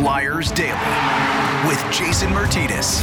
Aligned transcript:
Flyers 0.00 0.50
Daily 0.52 1.68
with 1.68 1.78
Jason 1.92 2.32
Martinez. 2.32 3.02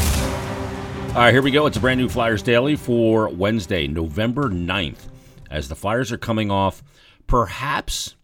All 1.10 1.22
right, 1.22 1.32
here 1.32 1.44
we 1.44 1.52
go. 1.52 1.68
It's 1.68 1.78
a 1.78 1.80
brand 1.80 2.00
new 2.00 2.10
Flyers 2.10 2.42
Daily 2.42 2.76
for 2.76 3.30
Wednesday, 3.30 3.86
November 3.86 4.50
9th, 4.50 5.08
as 5.52 5.70
the 5.70 5.76
Flyers 5.76 6.12
are 6.12 6.18
coming 6.18 6.50
off 6.50 6.82
perhaps 7.28 8.16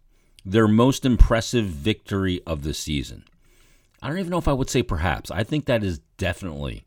their 0.44 0.66
most 0.66 1.06
impressive 1.06 1.66
victory 1.66 2.40
of 2.48 2.64
the 2.64 2.74
season. 2.74 3.22
I 4.02 4.08
don't 4.08 4.18
even 4.18 4.30
know 4.30 4.38
if 4.38 4.48
I 4.48 4.52
would 4.52 4.68
say 4.68 4.82
perhaps. 4.82 5.30
I 5.30 5.44
think 5.44 5.66
that 5.66 5.84
is 5.84 6.00
definitely 6.18 6.84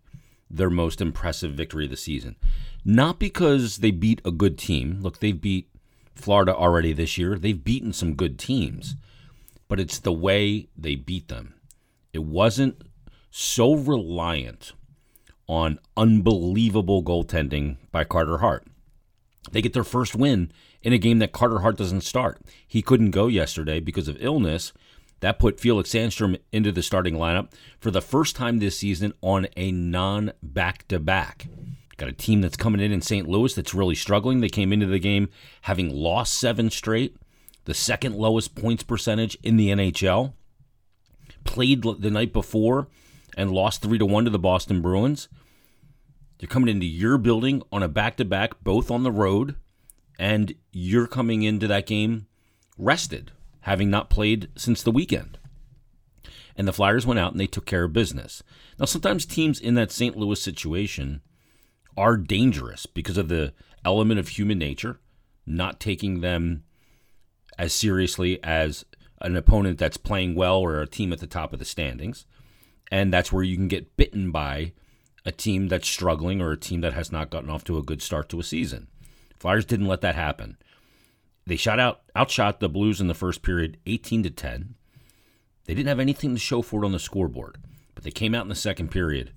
their 0.51 0.69
most 0.69 0.99
impressive 0.99 1.53
victory 1.53 1.85
of 1.85 1.91
the 1.91 1.95
season. 1.95 2.35
Not 2.83 3.17
because 3.17 3.77
they 3.77 3.91
beat 3.91 4.19
a 4.25 4.31
good 4.31 4.57
team. 4.57 4.99
Look, 4.99 5.19
they've 5.19 5.39
beat 5.39 5.69
Florida 6.15 6.53
already 6.53 6.91
this 6.91 7.17
year. 7.17 7.39
They've 7.39 7.63
beaten 7.63 7.93
some 7.93 8.15
good 8.15 8.37
teams, 8.37 8.97
but 9.69 9.79
it's 9.79 9.99
the 9.99 10.11
way 10.11 10.67
they 10.77 10.95
beat 10.95 11.29
them. 11.29 11.53
It 12.17 12.23
wasn't 12.23 12.81
so 13.29 13.75
reliant 13.75 14.73
on 15.47 15.77
unbelievable 15.95 17.03
goaltending 17.03 17.77
by 17.91 18.05
Carter 18.05 18.39
Hart. 18.39 18.65
They 19.51 19.61
get 19.61 19.73
their 19.73 19.83
first 19.83 20.15
win 20.15 20.51
in 20.81 20.93
a 20.93 20.97
game 20.97 21.19
that 21.19 21.31
Carter 21.31 21.59
Hart 21.59 21.77
doesn't 21.77 22.01
start. 22.01 22.41
He 22.67 22.81
couldn't 22.81 23.11
go 23.11 23.27
yesterday 23.27 23.79
because 23.79 24.07
of 24.07 24.17
illness. 24.19 24.73
That 25.19 25.37
put 25.37 25.59
Felix 25.59 25.91
Sandstrom 25.91 26.39
into 26.51 26.71
the 26.71 26.81
starting 26.81 27.13
lineup 27.13 27.51
for 27.79 27.91
the 27.91 28.01
first 28.01 28.35
time 28.35 28.57
this 28.57 28.79
season 28.79 29.13
on 29.21 29.45
a 29.55 29.71
non 29.71 30.31
back 30.41 30.87
to 30.87 30.99
back. 30.99 31.45
Got 31.97 32.09
a 32.09 32.13
team 32.13 32.41
that's 32.41 32.57
coming 32.57 32.81
in 32.81 32.91
in 32.91 33.03
St. 33.03 33.29
Louis 33.29 33.53
that's 33.53 33.75
really 33.75 33.93
struggling. 33.93 34.39
They 34.39 34.49
came 34.49 34.73
into 34.73 34.87
the 34.87 34.97
game 34.97 35.29
having 35.61 35.93
lost 35.93 36.33
seven 36.39 36.71
straight, 36.71 37.15
the 37.65 37.75
second 37.75 38.15
lowest 38.15 38.55
points 38.55 38.81
percentage 38.81 39.37
in 39.43 39.55
the 39.55 39.69
NHL. 39.69 40.33
Played 41.47 41.81
the 41.81 42.11
night 42.11 42.33
before 42.33 42.87
and 43.35 43.51
lost 43.51 43.81
3 43.81 43.97
to 43.97 44.05
1 44.05 44.25
to 44.25 44.29
the 44.29 44.37
Boston 44.37 44.81
Bruins. 44.81 45.27
You're 46.39 46.49
coming 46.49 46.69
into 46.69 46.85
your 46.85 47.17
building 47.17 47.63
on 47.71 47.81
a 47.81 47.87
back 47.87 48.17
to 48.17 48.25
back, 48.25 48.63
both 48.63 48.91
on 48.91 49.01
the 49.01 49.11
road, 49.11 49.55
and 50.19 50.53
you're 50.71 51.07
coming 51.07 51.41
into 51.41 51.67
that 51.67 51.87
game 51.87 52.27
rested, 52.77 53.31
having 53.61 53.89
not 53.89 54.11
played 54.11 54.49
since 54.55 54.83
the 54.83 54.91
weekend. 54.91 55.39
And 56.55 56.67
the 56.67 56.73
Flyers 56.73 57.07
went 57.07 57.19
out 57.19 57.31
and 57.31 57.39
they 57.39 57.47
took 57.47 57.65
care 57.65 57.85
of 57.85 57.93
business. 57.93 58.43
Now, 58.79 58.85
sometimes 58.85 59.25
teams 59.25 59.59
in 59.59 59.73
that 59.75 59.91
St. 59.91 60.15
Louis 60.15 60.39
situation 60.39 61.21
are 61.95 62.17
dangerous 62.17 62.85
because 62.85 63.17
of 63.17 63.29
the 63.29 63.53
element 63.83 64.19
of 64.19 64.27
human 64.27 64.59
nature, 64.59 64.99
not 65.45 65.79
taking 65.79 66.21
them 66.21 66.63
as 67.57 67.73
seriously 67.73 68.39
as 68.43 68.85
an 69.21 69.35
opponent 69.35 69.77
that's 69.77 69.97
playing 69.97 70.35
well 70.35 70.57
or 70.57 70.81
a 70.81 70.87
team 70.87 71.11
at 71.11 71.19
the 71.19 71.27
top 71.27 71.53
of 71.53 71.59
the 71.59 71.65
standings. 71.65 72.25
And 72.91 73.11
that's 73.11 73.31
where 73.31 73.43
you 73.43 73.55
can 73.55 73.67
get 73.67 73.97
bitten 73.97 74.31
by 74.31 74.73
a 75.25 75.31
team 75.31 75.67
that's 75.67 75.87
struggling 75.87 76.41
or 76.41 76.51
a 76.51 76.57
team 76.57 76.81
that 76.81 76.93
has 76.93 77.11
not 77.11 77.29
gotten 77.29 77.49
off 77.49 77.63
to 77.65 77.77
a 77.77 77.83
good 77.83 78.01
start 78.01 78.29
to 78.29 78.39
a 78.39 78.43
season. 78.43 78.87
Flyers 79.39 79.65
didn't 79.65 79.87
let 79.87 80.01
that 80.01 80.15
happen. 80.15 80.57
They 81.45 81.55
shot 81.55 81.79
out 81.79 82.01
outshot 82.15 82.59
the 82.59 82.69
Blues 82.69 82.99
in 82.99 83.07
the 83.07 83.13
first 83.13 83.41
period 83.41 83.77
18 83.85 84.23
to 84.23 84.29
10. 84.29 84.75
They 85.65 85.73
didn't 85.73 85.89
have 85.89 85.99
anything 85.99 86.33
to 86.33 86.39
show 86.39 86.61
for 86.61 86.83
it 86.83 86.85
on 86.85 86.93
the 86.93 86.99
scoreboard, 86.99 87.57
but 87.93 88.03
they 88.03 88.11
came 88.11 88.33
out 88.33 88.43
in 88.43 88.49
the 88.49 88.55
second 88.55 88.89
period 88.89 89.31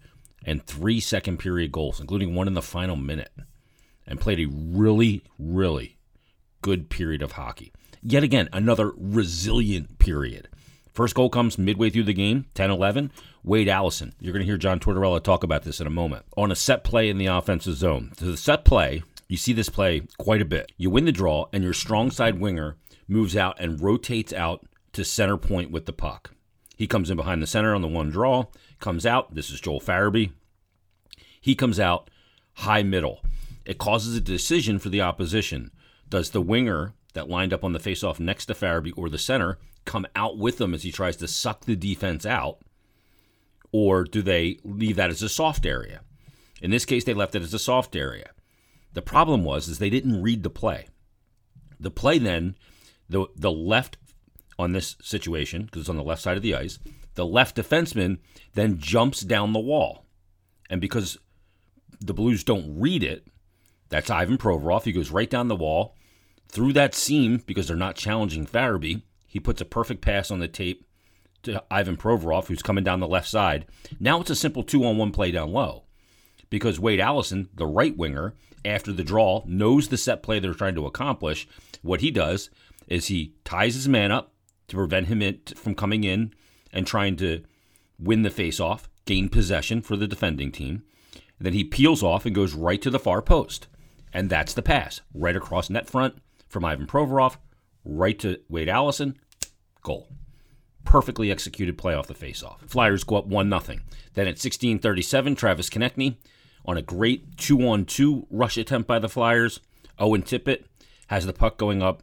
and 0.45 0.65
three 0.65 1.01
second 1.01 1.39
period 1.39 1.73
goals, 1.73 2.01
including 2.01 2.35
one 2.35 2.47
in 2.47 2.55
the 2.55 2.63
final 2.63 2.97
minute, 2.97 3.33
and 4.07 4.21
played 4.21 4.41
a 4.41 4.51
really, 4.51 5.23
really 5.39 5.99
good 6.63 6.89
period 6.89 7.23
of 7.23 7.33
hockey. 7.33 7.73
Yet 8.03 8.23
again, 8.23 8.49
another 8.53 8.93
resilient 8.97 9.99
period. 9.99 10.49
First 10.93 11.15
goal 11.15 11.31
comes 11.31 11.59
midway 11.59 11.91
through 11.91 12.05
the 12.05 12.13
game, 12.13 12.47
10 12.55 12.71
11. 12.71 13.13
Wade 13.43 13.69
Allison. 13.69 14.15
You're 14.21 14.33
going 14.33 14.41
to 14.41 14.47
hear 14.47 14.59
John 14.59 14.81
Tortorella 14.81 15.23
talk 15.23 15.45
about 15.45 15.63
this 15.63 15.81
in 15.81 15.87
a 15.87 15.91
moment. 15.91 16.25
On 16.37 16.51
a 16.51 16.57
set 16.57 16.85
play 16.85 17.09
in 17.09 17.19
the 17.19 17.27
offensive 17.27 17.77
zone. 17.77 18.13
To 18.17 18.25
the 18.25 18.37
set 18.37 18.65
play, 18.65 19.03
you 19.29 19.37
see 19.37 19.53
this 19.53 19.69
play 19.69 20.03
quite 20.19 20.43
a 20.43 20.47
bit. 20.47 20.73
You 20.77 20.91
win 20.91 21.05
the 21.05 21.13
draw, 21.13 21.47
and 21.53 21.63
your 21.63 21.73
strong 21.73 22.11
side 22.11 22.41
winger 22.41 22.77
moves 23.07 23.37
out 23.37 23.59
and 23.61 23.81
rotates 23.81 24.33
out 24.33 24.67
to 24.93 25.05
center 25.05 25.37
point 25.37 25.71
with 25.71 25.87
the 25.87 25.93
puck. 25.93 26.33
He 26.77 26.87
comes 26.87 27.11
in 27.11 27.17
behind 27.17 27.43
the 27.43 27.47
center 27.47 27.75
on 27.75 27.83
the 27.83 27.89
one 27.89 28.11
draw, 28.11 28.47
comes 28.79 29.07
out. 29.07 29.35
This 29.35 29.51
is 29.51 29.61
Joel 29.61 29.81
Farabee. 29.81 30.33
He 31.41 31.55
comes 31.55 31.79
out 31.79 32.11
high 32.55 32.83
middle. 32.83 33.21
It 33.65 33.79
causes 33.79 34.17
a 34.17 34.21
decision 34.21 34.79
for 34.79 34.89
the 34.89 35.01
opposition. 35.01 35.71
Does 36.09 36.31
the 36.31 36.41
winger 36.41 36.95
that 37.15 37.29
lined 37.29 37.53
up 37.53 37.65
on 37.65 37.73
the 37.73 37.79
faceoff 37.79 38.21
next 38.21 38.47
to 38.47 38.55
Farabee 38.55 38.93
or 38.97 39.09
the 39.09 39.19
center 39.19 39.59
come 39.85 40.07
out 40.15 40.39
with 40.39 40.61
him 40.61 40.75
as 40.75 40.83
he 40.83 40.93
tries 40.93 41.17
to 41.17 41.29
suck 41.29 41.65
the 41.65 41.77
defense 41.77 42.27
out? 42.27 42.59
Or 43.73 44.05
do 44.05 44.23
they 44.23 44.59
leave 44.65 44.97
that 44.97 45.11
as 45.11 45.23
a 45.23 45.29
soft 45.29 45.65
area? 45.65 46.01
In 46.61 46.71
this 46.71 46.85
case, 46.85 47.05
they 47.05 47.15
left 47.15 47.35
it 47.35 47.43
as 47.43 47.55
a 47.55 47.59
soft 47.59 47.97
area. 47.97 48.31
The 48.93 49.03
problem 49.03 49.45
was 49.45 49.69
is 49.69 49.79
they 49.79 49.91
didn't 49.91 50.23
read 50.23 50.43
the 50.43 50.51
play. 50.51 50.89
The 51.79 51.91
play 51.91 52.19
then, 52.19 52.57
the 53.09 53.27
the 53.37 53.51
left 53.51 53.97
on 54.59 54.73
this 54.73 54.97
situation 55.01 55.65
because 55.65 55.83
it's 55.83 55.89
on 55.89 55.97
the 55.97 56.03
left 56.03 56.23
side 56.23 56.37
of 56.37 56.43
the 56.43 56.55
ice, 56.55 56.79
the 57.15 57.25
left 57.25 57.57
defenseman 57.57 58.19
then 58.55 58.79
jumps 58.79 59.21
down 59.21 59.53
the 59.53 59.61
wall, 59.61 60.05
and 60.69 60.81
because 60.81 61.19
the 62.01 62.15
Blues 62.15 62.45
don't 62.45 62.79
read 62.79 63.03
it, 63.03 63.27
that's 63.89 64.11
Ivan 64.11 64.39
Provorov. 64.39 64.85
He 64.85 64.93
goes 64.93 65.11
right 65.11 65.31
down 65.31 65.49
the 65.49 65.57
wall 65.57 65.95
through 66.51 66.73
that 66.75 66.95
seam 66.95 67.43
because 67.47 67.69
they're 67.69 67.77
not 67.77 67.97
challenging 67.97 68.47
Farabee. 68.47 69.03
He 69.27 69.41
puts 69.41 69.61
a 69.61 69.65
perfect 69.65 70.03
pass 70.03 70.31
on 70.31 70.41
the 70.41 70.49
tape 70.49 70.85
to 71.45 71.63
Ivan 71.71 71.97
Provorov, 71.97 72.49
who's 72.49 72.63
coming 72.63 72.85
down 72.85 73.01
the 73.01 73.09
left 73.09 73.29
side. 73.29 73.67
Now 73.99 74.21
it's 74.21 74.31
a 74.31 74.37
simple 74.37 74.63
two 74.63 74.85
on 74.85 74.99
one 74.99 75.13
play 75.13 75.31
down 75.31 75.53
low 75.53 75.85
because 76.51 76.81
Wade 76.81 77.01
Allison, 77.01 77.49
the 77.55 77.67
right 77.67 77.97
winger, 77.97 78.35
after 78.65 78.93
the 78.93 79.05
draw, 79.05 79.43
knows 79.47 79.89
the 79.89 79.97
set 79.97 80.23
play 80.23 80.39
they're 80.39 80.53
trying 80.53 80.75
to 80.75 80.87
accomplish. 80.87 81.49
What 81.83 82.01
he 82.01 82.11
does 82.11 82.51
is 82.89 83.07
he 83.07 83.35
ties 83.45 83.75
his 83.75 83.89
man 83.89 84.11
up 84.11 84.33
to 84.69 84.77
prevent 84.77 85.07
him 85.07 85.39
from 85.55 85.75
coming 85.75 86.05
in 86.05 86.35
and 86.73 86.87
trying 86.87 87.17
to 87.17 87.43
win 87.99 88.23
the 88.23 88.31
faceoff, 88.31 88.83
gain 89.07 89.29
possession 89.29 89.81
for 89.81 89.97
the 89.97 90.09
defending 90.09 90.53
team. 90.53 90.83
And 91.39 91.47
then 91.47 91.53
he 91.53 91.65
peels 91.65 92.03
off 92.03 92.27
and 92.27 92.35
goes 92.35 92.53
right 92.53 92.83
to 92.83 92.91
the 92.91 92.99
far 92.99 93.23
post. 93.23 93.69
And 94.13 94.29
that's 94.29 94.53
the 94.53 94.63
pass, 94.63 95.01
right 95.15 95.37
across 95.37 95.71
net 95.71 95.89
front 95.89 96.17
from 96.51 96.65
Ivan 96.65 96.87
Provorov, 96.87 97.37
right 97.85 98.19
to 98.19 98.39
Wade 98.51 98.69
Allison, 98.69 99.17
goal. 99.83 100.09
Perfectly 100.85 101.31
executed 101.31 101.79
play 101.79 101.95
off 101.95 102.09
the 102.09 102.15
faceoff. 102.15 102.59
Flyers 102.69 103.05
go 103.05 103.17
up 103.17 103.27
1 103.27 103.49
0. 103.49 103.79
Then 104.15 104.27
at 104.27 104.37
16:37, 104.37 105.37
Travis 105.37 105.71
Konecny 105.71 106.17
on 106.67 106.77
a 106.77 106.83
great 106.83 107.37
two 107.39 107.67
on 107.67 107.85
two 107.85 108.27
rush 108.31 108.57
attempt 108.57 108.89
by 108.89 108.99
the 108.99 109.09
Flyers. 109.09 109.61
Owen 109.99 110.23
Tippett 110.23 110.65
has 111.07 111.27
the 111.27 111.33
puck 111.33 111.57
going 111.57 111.83
up 111.83 112.03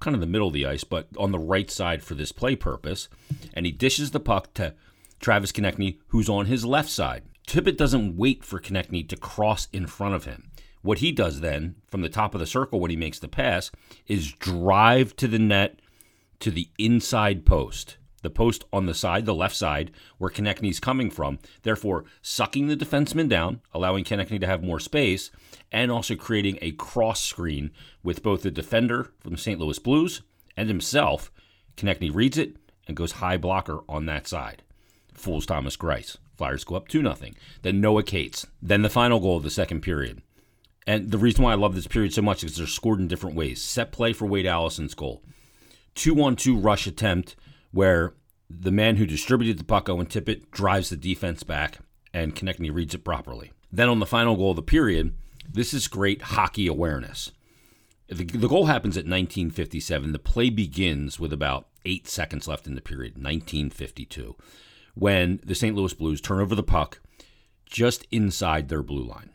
kind 0.00 0.14
of 0.14 0.20
the 0.20 0.26
middle 0.26 0.48
of 0.48 0.54
the 0.54 0.66
ice, 0.66 0.84
but 0.84 1.06
on 1.16 1.30
the 1.30 1.38
right 1.38 1.70
side 1.70 2.02
for 2.02 2.14
this 2.14 2.32
play 2.32 2.56
purpose. 2.56 3.08
And 3.54 3.64
he 3.64 3.72
dishes 3.72 4.10
the 4.10 4.20
puck 4.20 4.52
to 4.54 4.74
Travis 5.20 5.52
Konecny, 5.52 5.98
who's 6.08 6.28
on 6.28 6.46
his 6.46 6.64
left 6.64 6.90
side. 6.90 7.22
Tippett 7.46 7.76
doesn't 7.76 8.16
wait 8.16 8.44
for 8.44 8.60
Konecny 8.60 9.08
to 9.08 9.16
cross 9.16 9.68
in 9.72 9.86
front 9.86 10.14
of 10.14 10.24
him. 10.24 10.50
What 10.82 10.98
he 10.98 11.12
does 11.12 11.40
then, 11.40 11.76
from 11.88 12.02
the 12.02 12.08
top 12.08 12.34
of 12.34 12.40
the 12.40 12.46
circle 12.46 12.80
when 12.80 12.90
he 12.90 12.96
makes 12.96 13.18
the 13.18 13.28
pass, 13.28 13.70
is 14.06 14.32
drive 14.32 15.16
to 15.16 15.28
the 15.28 15.38
net 15.38 15.80
to 16.40 16.50
the 16.50 16.68
inside 16.78 17.46
post 17.46 17.96
the 18.22 18.30
post 18.30 18.64
on 18.72 18.86
the 18.86 18.94
side, 18.94 19.26
the 19.26 19.34
left 19.34 19.54
side, 19.54 19.90
where 20.18 20.30
Konecny's 20.30 20.80
coming 20.80 21.10
from, 21.10 21.38
therefore 21.62 22.04
sucking 22.22 22.68
the 22.68 22.76
defenseman 22.76 23.28
down, 23.28 23.60
allowing 23.74 24.04
Konecny 24.04 24.40
to 24.40 24.46
have 24.46 24.62
more 24.62 24.80
space, 24.80 25.30
and 25.70 25.90
also 25.90 26.14
creating 26.14 26.58
a 26.62 26.72
cross 26.72 27.22
screen 27.22 27.70
with 28.02 28.22
both 28.22 28.42
the 28.42 28.50
defender 28.50 29.12
from 29.20 29.36
St. 29.36 29.58
Louis 29.58 29.78
Blues 29.78 30.22
and 30.56 30.68
himself. 30.68 31.30
Konecny 31.76 32.14
reads 32.14 32.38
it 32.38 32.56
and 32.86 32.96
goes 32.96 33.12
high 33.12 33.36
blocker 33.36 33.80
on 33.88 34.06
that 34.06 34.26
side. 34.26 34.62
Fools 35.14 35.46
Thomas 35.46 35.76
Greiss. 35.76 36.16
Flyers 36.36 36.64
go 36.64 36.76
up 36.76 36.88
2 36.88 37.02
0. 37.02 37.16
Then 37.62 37.80
Noah 37.80 38.02
Cates. 38.02 38.46
Then 38.60 38.82
the 38.82 38.88
final 38.88 39.20
goal 39.20 39.36
of 39.36 39.42
the 39.42 39.50
second 39.50 39.82
period. 39.82 40.22
And 40.86 41.10
the 41.10 41.18
reason 41.18 41.44
why 41.44 41.52
I 41.52 41.56
love 41.56 41.74
this 41.74 41.86
period 41.86 42.12
so 42.12 42.22
much 42.22 42.42
is 42.42 42.56
they're 42.56 42.66
scored 42.66 43.00
in 43.00 43.08
different 43.08 43.36
ways. 43.36 43.62
Set 43.62 43.92
play 43.92 44.12
for 44.12 44.26
Wade 44.26 44.46
Allison's 44.46 44.94
goal. 44.94 45.22
2 45.94 46.14
1 46.14 46.36
2 46.36 46.56
rush 46.56 46.86
attempt 46.86 47.36
where 47.70 48.14
the 48.50 48.72
man 48.72 48.96
who 48.96 49.06
distributed 49.06 49.58
the 49.58 49.64
puck, 49.64 49.88
Owen 49.88 50.06
Tippett, 50.06 50.50
drives 50.50 50.90
the 50.90 50.96
defense 50.96 51.42
back 51.42 51.78
and 52.12 52.34
Konecny 52.34 52.72
reads 52.72 52.94
it 52.94 53.04
properly. 53.04 53.52
Then 53.70 53.88
on 53.88 54.00
the 54.00 54.06
final 54.06 54.36
goal 54.36 54.50
of 54.50 54.56
the 54.56 54.62
period, 54.62 55.14
this 55.50 55.72
is 55.72 55.88
great 55.88 56.22
hockey 56.22 56.66
awareness. 56.66 57.32
The, 58.08 58.24
the 58.24 58.48
goal 58.48 58.66
happens 58.66 58.96
at 58.96 59.04
1957. 59.06 60.12
The 60.12 60.18
play 60.18 60.50
begins 60.50 61.18
with 61.18 61.32
about 61.32 61.68
eight 61.84 62.08
seconds 62.08 62.46
left 62.46 62.66
in 62.66 62.74
the 62.74 62.82
period, 62.82 63.14
1952, 63.14 64.36
when 64.94 65.40
the 65.44 65.54
St. 65.54 65.74
Louis 65.74 65.94
Blues 65.94 66.20
turn 66.20 66.40
over 66.40 66.54
the 66.54 66.62
puck 66.62 67.00
just 67.64 68.06
inside 68.10 68.68
their 68.68 68.82
blue 68.82 69.04
line. 69.04 69.30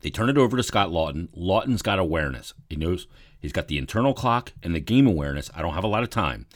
They 0.00 0.10
turn 0.10 0.28
it 0.28 0.38
over 0.38 0.56
to 0.56 0.62
Scott 0.62 0.90
Laughton. 0.90 1.28
Laughton's 1.36 1.82
got 1.82 1.98
awareness. 1.98 2.54
He 2.68 2.76
knows 2.76 3.06
he's 3.38 3.52
got 3.52 3.68
the 3.68 3.78
internal 3.78 4.14
clock 4.14 4.52
and 4.62 4.74
the 4.74 4.80
game 4.80 5.06
awareness. 5.06 5.50
I 5.54 5.62
don't 5.62 5.74
have 5.74 5.84
a 5.84 5.88
lot 5.88 6.02
of 6.02 6.10
time. 6.10 6.46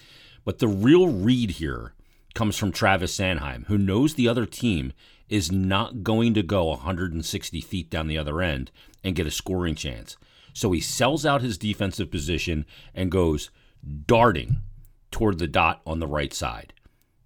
But 0.44 0.58
the 0.58 0.68
real 0.68 1.08
read 1.08 1.52
here 1.52 1.94
comes 2.34 2.56
from 2.56 2.72
Travis 2.72 3.16
Sanheim, 3.16 3.66
who 3.66 3.78
knows 3.78 4.14
the 4.14 4.28
other 4.28 4.46
team 4.46 4.92
is 5.28 5.50
not 5.50 6.02
going 6.02 6.34
to 6.34 6.42
go 6.42 6.66
160 6.66 7.60
feet 7.60 7.90
down 7.90 8.08
the 8.08 8.18
other 8.18 8.42
end 8.42 8.70
and 9.02 9.14
get 9.14 9.26
a 9.26 9.30
scoring 9.30 9.74
chance. 9.74 10.16
So 10.52 10.70
he 10.72 10.80
sells 10.80 11.24
out 11.24 11.42
his 11.42 11.58
defensive 11.58 12.10
position 12.10 12.66
and 12.94 13.10
goes 13.10 13.50
darting 14.06 14.58
toward 15.10 15.38
the 15.38 15.46
dot 15.46 15.80
on 15.86 16.00
the 16.00 16.06
right 16.06 16.32
side. 16.32 16.72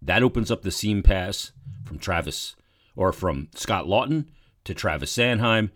That 0.00 0.22
opens 0.22 0.50
up 0.50 0.62
the 0.62 0.70
seam 0.70 1.02
pass 1.02 1.52
from 1.84 1.98
Travis 1.98 2.54
or 2.94 3.12
from 3.12 3.48
Scott 3.54 3.86
Laughton 3.86 4.26
to 4.64 4.74
Travis 4.74 5.12
Sanheim. 5.12 5.70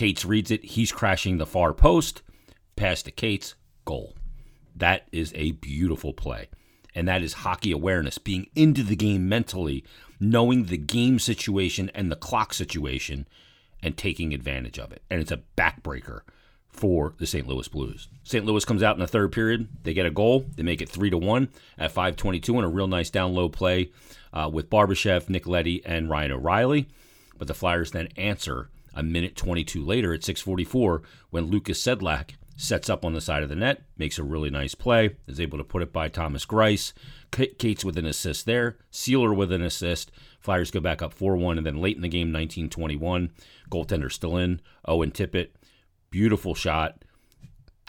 Cates 0.00 0.24
reads 0.24 0.50
it. 0.50 0.64
He's 0.64 0.92
crashing 0.92 1.36
the 1.36 1.44
far 1.44 1.74
post. 1.74 2.22
Pass 2.74 3.02
to 3.02 3.10
Cates. 3.10 3.54
Goal. 3.84 4.16
That 4.74 5.06
is 5.12 5.30
a 5.36 5.50
beautiful 5.50 6.14
play. 6.14 6.48
And 6.94 7.06
that 7.06 7.22
is 7.22 7.34
hockey 7.34 7.70
awareness, 7.70 8.16
being 8.16 8.46
into 8.54 8.82
the 8.82 8.96
game 8.96 9.28
mentally, 9.28 9.84
knowing 10.18 10.64
the 10.64 10.78
game 10.78 11.18
situation 11.18 11.90
and 11.94 12.10
the 12.10 12.16
clock 12.16 12.54
situation, 12.54 13.28
and 13.82 13.94
taking 13.94 14.32
advantage 14.32 14.78
of 14.78 14.90
it. 14.90 15.02
And 15.10 15.20
it's 15.20 15.32
a 15.32 15.42
backbreaker 15.54 16.20
for 16.70 17.12
the 17.18 17.26
St. 17.26 17.46
Louis 17.46 17.68
Blues. 17.68 18.08
St. 18.22 18.46
Louis 18.46 18.64
comes 18.64 18.82
out 18.82 18.96
in 18.96 19.00
the 19.00 19.06
third 19.06 19.32
period. 19.32 19.68
They 19.82 19.92
get 19.92 20.06
a 20.06 20.10
goal. 20.10 20.46
They 20.56 20.62
make 20.62 20.80
it 20.80 20.88
three 20.88 21.10
to 21.10 21.18
one 21.18 21.50
at 21.76 21.92
5:22 21.92 22.54
and 22.54 22.64
a 22.64 22.68
real 22.68 22.88
nice 22.88 23.10
down 23.10 23.34
low 23.34 23.50
play 23.50 23.92
uh, 24.32 24.48
with 24.50 24.70
Barbashev, 24.70 25.26
Nicoletti, 25.26 25.82
and 25.84 26.08
Ryan 26.08 26.32
O'Reilly. 26.32 26.88
But 27.36 27.48
the 27.48 27.54
Flyers 27.54 27.90
then 27.90 28.08
answer 28.16 28.70
a 28.94 29.02
minute 29.02 29.36
22 29.36 29.84
later 29.84 30.12
at 30.12 30.22
6:44 30.22 31.02
when 31.30 31.46
Lukas 31.46 31.82
Sedlak 31.82 32.32
sets 32.56 32.90
up 32.90 33.04
on 33.06 33.14
the 33.14 33.20
side 33.22 33.42
of 33.42 33.48
the 33.48 33.56
net, 33.56 33.82
makes 33.96 34.18
a 34.18 34.22
really 34.22 34.50
nice 34.50 34.74
play, 34.74 35.16
is 35.26 35.40
able 35.40 35.56
to 35.56 35.64
put 35.64 35.80
it 35.80 35.92
by 35.92 36.08
Thomas 36.08 36.44
Greiss. 36.44 36.92
Cates 37.30 37.84
with 37.84 37.96
an 37.96 38.04
assist 38.04 38.44
there, 38.44 38.76
Seeler 38.92 39.34
with 39.34 39.50
an 39.50 39.62
assist. 39.62 40.10
Flyers 40.40 40.70
go 40.70 40.80
back 40.80 41.00
up 41.00 41.14
4 41.14 41.36
1, 41.36 41.56
and 41.56 41.66
then 41.66 41.80
late 41.80 41.96
in 41.96 42.02
the 42.02 42.08
game, 42.08 42.32
1921, 42.32 43.30
goaltender 43.70 44.12
still 44.12 44.36
in. 44.36 44.60
Owen 44.84 45.10
Tippett, 45.10 45.50
beautiful 46.10 46.54
shot. 46.54 47.02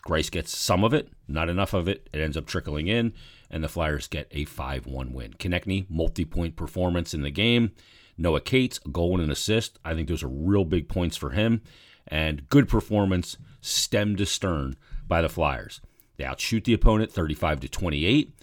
Greiss 0.06 0.32
gets 0.32 0.58
some 0.58 0.84
of 0.84 0.94
it, 0.94 1.10
not 1.28 1.50
enough 1.50 1.74
of 1.74 1.88
it. 1.88 2.10
It 2.14 2.22
ends 2.22 2.38
up 2.38 2.46
trickling 2.46 2.88
in, 2.88 3.14
and 3.52 3.64
the 3.64 3.70
Flyers 3.70 4.08
get 4.08 4.28
a 4.32 4.46
5 4.46 4.88
1 4.88 5.14
win. 5.14 5.34
Konecny, 5.34 5.86
multi 5.90 6.26
point 6.26 6.56
performance 6.56 7.14
in 7.14 7.22
the 7.22 7.30
game. 7.30 7.72
Noah 8.18 8.42
Cates, 8.42 8.80
a 8.86 8.90
goal 8.90 9.16
and 9.16 9.24
an 9.24 9.32
assist. 9.32 9.78
I 9.86 9.94
think 9.94 10.08
those 10.08 10.24
are 10.24 10.30
real 10.30 10.66
big 10.66 10.88
points 10.88 11.18
for 11.18 11.32
him. 11.32 11.62
And 12.08 12.50
good 12.50 12.68
performance, 12.68 13.38
stem 13.62 14.16
to 14.16 14.26
stern, 14.26 14.76
by 15.08 15.22
the 15.22 15.30
Flyers. 15.30 15.82
They 16.18 16.24
outshoot 16.24 16.64
the 16.64 16.74
opponent 16.74 17.12
35 17.12 17.62
to 17.62 17.70
28. 17.70 18.34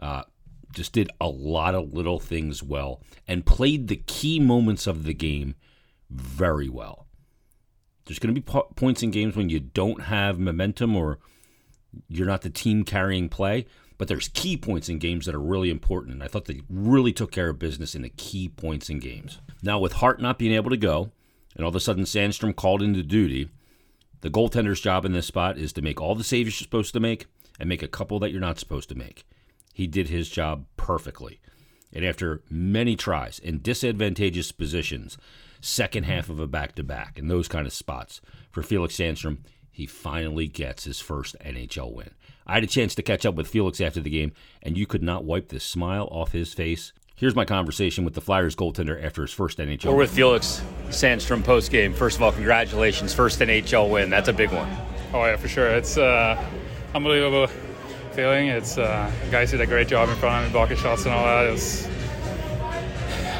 Uh, 0.00 0.22
just 0.72 0.92
did 0.92 1.10
a 1.20 1.28
lot 1.28 1.74
of 1.74 1.92
little 1.92 2.18
things 2.18 2.62
well 2.62 3.02
and 3.28 3.46
played 3.46 3.88
the 3.88 4.02
key 4.06 4.40
moments 4.40 4.86
of 4.86 5.04
the 5.04 5.14
game 5.14 5.54
very 6.10 6.68
well. 6.68 7.06
There's 8.04 8.18
going 8.18 8.34
to 8.34 8.40
be 8.40 8.44
po- 8.44 8.68
points 8.76 9.02
in 9.02 9.10
games 9.10 9.36
when 9.36 9.48
you 9.48 9.60
don't 9.60 10.02
have 10.02 10.38
momentum 10.38 10.96
or 10.96 11.18
you're 12.08 12.26
not 12.26 12.42
the 12.42 12.50
team 12.50 12.84
carrying 12.84 13.28
play, 13.28 13.66
but 14.04 14.08
there's 14.08 14.28
key 14.28 14.58
points 14.58 14.90
in 14.90 14.98
games 14.98 15.24
that 15.24 15.34
are 15.34 15.40
really 15.40 15.70
important. 15.70 16.12
And 16.12 16.22
I 16.22 16.28
thought 16.28 16.44
they 16.44 16.60
really 16.68 17.10
took 17.10 17.32
care 17.32 17.48
of 17.48 17.58
business 17.58 17.94
in 17.94 18.02
the 18.02 18.10
key 18.10 18.50
points 18.50 18.90
in 18.90 18.98
games. 18.98 19.40
Now, 19.62 19.78
with 19.78 19.94
Hart 19.94 20.20
not 20.20 20.38
being 20.38 20.52
able 20.52 20.68
to 20.68 20.76
go, 20.76 21.10
and 21.56 21.64
all 21.64 21.70
of 21.70 21.74
a 21.74 21.80
sudden 21.80 22.04
Sandstrom 22.04 22.54
called 22.54 22.82
into 22.82 23.02
duty, 23.02 23.48
the 24.20 24.28
goaltender's 24.28 24.82
job 24.82 25.06
in 25.06 25.12
this 25.12 25.24
spot 25.24 25.56
is 25.56 25.72
to 25.72 25.80
make 25.80 26.02
all 26.02 26.14
the 26.14 26.22
saves 26.22 26.60
you're 26.60 26.66
supposed 26.66 26.92
to 26.92 27.00
make 27.00 27.28
and 27.58 27.66
make 27.66 27.82
a 27.82 27.88
couple 27.88 28.18
that 28.18 28.30
you're 28.30 28.42
not 28.42 28.58
supposed 28.58 28.90
to 28.90 28.94
make. 28.94 29.24
He 29.72 29.86
did 29.86 30.10
his 30.10 30.28
job 30.28 30.66
perfectly. 30.76 31.40
And 31.90 32.04
after 32.04 32.42
many 32.50 32.96
tries 32.96 33.38
in 33.38 33.62
disadvantageous 33.62 34.52
positions, 34.52 35.16
second 35.62 36.04
half 36.04 36.28
of 36.28 36.38
a 36.38 36.46
back 36.46 36.74
to 36.74 36.82
back, 36.82 37.18
and 37.18 37.30
those 37.30 37.48
kind 37.48 37.66
of 37.66 37.72
spots 37.72 38.20
for 38.50 38.62
Felix 38.62 38.98
Sandstrom, 38.98 39.38
he 39.70 39.86
finally 39.86 40.46
gets 40.46 40.84
his 40.84 41.00
first 41.00 41.36
NHL 41.42 41.90
win. 41.90 42.10
I 42.46 42.54
had 42.54 42.64
a 42.64 42.68
chance 42.68 42.94
to 42.96 43.02
catch 43.02 43.24
up 43.24 43.34
with 43.34 43.48
Felix 43.48 43.80
after 43.80 44.00
the 44.00 44.10
game, 44.10 44.32
and 44.62 44.76
you 44.76 44.86
could 44.86 45.02
not 45.02 45.24
wipe 45.24 45.48
the 45.48 45.60
smile 45.60 46.08
off 46.10 46.32
his 46.32 46.52
face. 46.52 46.92
Here's 47.16 47.36
my 47.36 47.44
conversation 47.44 48.04
with 48.04 48.14
the 48.14 48.20
Flyers 48.20 48.56
goaltender 48.56 49.02
after 49.02 49.22
his 49.22 49.32
first 49.32 49.58
NHL. 49.58 49.86
We're 49.86 49.96
with 49.98 50.10
Felix 50.10 50.62
Sandstrom 50.88 51.44
post 51.44 51.70
game. 51.70 51.94
First 51.94 52.16
of 52.16 52.22
all, 52.22 52.32
congratulations, 52.32 53.14
first 53.14 53.38
NHL 53.38 53.88
win. 53.88 54.10
That's 54.10 54.28
a 54.28 54.32
big 54.32 54.50
one. 54.52 54.68
Oh 55.12 55.24
yeah, 55.24 55.36
for 55.36 55.48
sure. 55.48 55.68
It's 55.68 55.96
uh, 55.96 56.44
unbelievable 56.92 57.46
feeling. 58.12 58.48
It's 58.48 58.78
uh, 58.78 59.10
guys 59.30 59.52
did 59.52 59.60
a 59.60 59.66
great 59.66 59.88
job 59.88 60.08
in 60.08 60.16
front 60.16 60.44
of 60.44 60.50
me, 60.50 60.52
blocking 60.52 60.76
shots 60.76 61.04
and 61.04 61.14
all 61.14 61.24
that. 61.24 61.46
It 61.46 61.52
was 61.52 61.88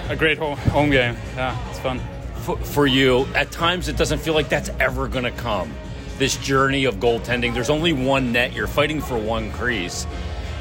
a 0.08 0.16
great 0.16 0.38
home, 0.38 0.56
home 0.56 0.90
game. 0.90 1.16
Yeah, 1.36 1.56
it's 1.70 1.78
fun. 1.80 2.00
For, 2.36 2.56
for 2.58 2.86
you, 2.86 3.26
at 3.34 3.50
times 3.50 3.88
it 3.88 3.96
doesn't 3.96 4.18
feel 4.18 4.34
like 4.34 4.48
that's 4.48 4.68
ever 4.80 5.08
going 5.08 5.24
to 5.24 5.30
come. 5.30 5.72
This 6.18 6.36
journey 6.36 6.84
of 6.84 6.96
goaltending, 6.96 7.54
there's 7.54 7.70
only 7.70 7.92
one 7.92 8.32
net. 8.32 8.52
You're 8.52 8.66
fighting 8.66 9.00
for 9.00 9.18
one 9.18 9.50
crease. 9.52 10.06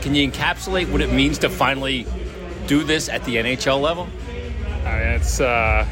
Can 0.01 0.15
you 0.15 0.29
encapsulate 0.29 0.91
what 0.91 1.01
it 1.01 1.11
means 1.11 1.38
to 1.39 1.50
finally 1.50 2.05
do 2.67 2.83
this 2.83 3.07
at 3.07 3.23
the 3.25 3.35
NHL 3.35 3.79
level? 3.79 4.07
I 4.85 5.00
mean, 5.00 5.07
it's 5.09 5.39
uh, 5.39 5.85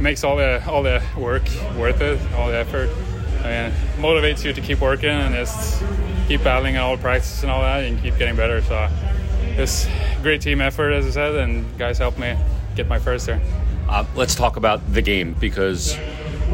makes 0.00 0.24
all 0.24 0.36
the 0.36 0.62
all 0.66 0.82
the 0.82 1.02
work 1.16 1.42
worth 1.76 2.00
it, 2.00 2.20
all 2.34 2.48
the 2.48 2.56
effort. 2.56 2.90
I 3.44 3.68
mean, 3.68 3.72
motivates 3.98 4.44
you 4.44 4.52
to 4.52 4.60
keep 4.60 4.80
working 4.80 5.10
and 5.10 5.34
just 5.34 5.82
keep 6.28 6.42
battling 6.42 6.76
and 6.76 6.82
all 6.82 6.96
the 6.96 7.02
practice 7.02 7.42
and 7.42 7.50
all 7.50 7.62
that, 7.62 7.84
and 7.84 8.00
keep 8.00 8.16
getting 8.18 8.36
better. 8.36 8.62
So 8.62 8.88
it's 9.56 9.86
great 10.22 10.40
team 10.40 10.60
effort, 10.60 10.92
as 10.92 11.06
I 11.06 11.10
said, 11.10 11.34
and 11.36 11.78
guys 11.78 11.98
helped 11.98 12.18
me 12.18 12.36
get 12.76 12.88
my 12.88 12.98
first 12.98 13.26
there. 13.26 13.40
Uh, 13.88 14.04
let's 14.14 14.34
talk 14.34 14.56
about 14.56 14.92
the 14.92 15.02
game 15.02 15.34
because 15.40 15.96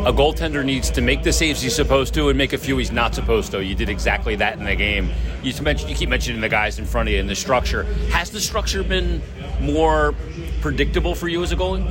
a 0.04 0.12
goaltender 0.12 0.64
needs 0.64 0.90
to 0.90 1.00
make 1.00 1.22
the 1.22 1.32
saves 1.32 1.62
he's 1.62 1.74
supposed 1.74 2.14
to 2.14 2.28
and 2.28 2.38
make 2.38 2.52
a 2.52 2.58
few 2.58 2.76
he's 2.76 2.92
not 2.92 3.14
supposed 3.14 3.50
to. 3.52 3.64
You 3.64 3.74
did 3.74 3.88
exactly 3.88 4.36
that 4.36 4.58
in 4.58 4.64
the 4.64 4.76
game. 4.76 5.10
You 5.42 5.52
mentioned 5.62 5.90
you 5.90 5.96
keep 5.96 6.08
mentioning 6.08 6.40
the 6.40 6.48
guys 6.48 6.78
in 6.78 6.84
front 6.84 7.08
of 7.08 7.14
you 7.14 7.20
and 7.20 7.28
the 7.28 7.34
structure. 7.34 7.84
Has 8.10 8.30
the 8.30 8.40
structure 8.40 8.82
been 8.82 9.22
more 9.60 10.14
predictable 10.60 11.14
for 11.14 11.28
you 11.28 11.42
as 11.42 11.52
a 11.52 11.56
goalie? 11.56 11.88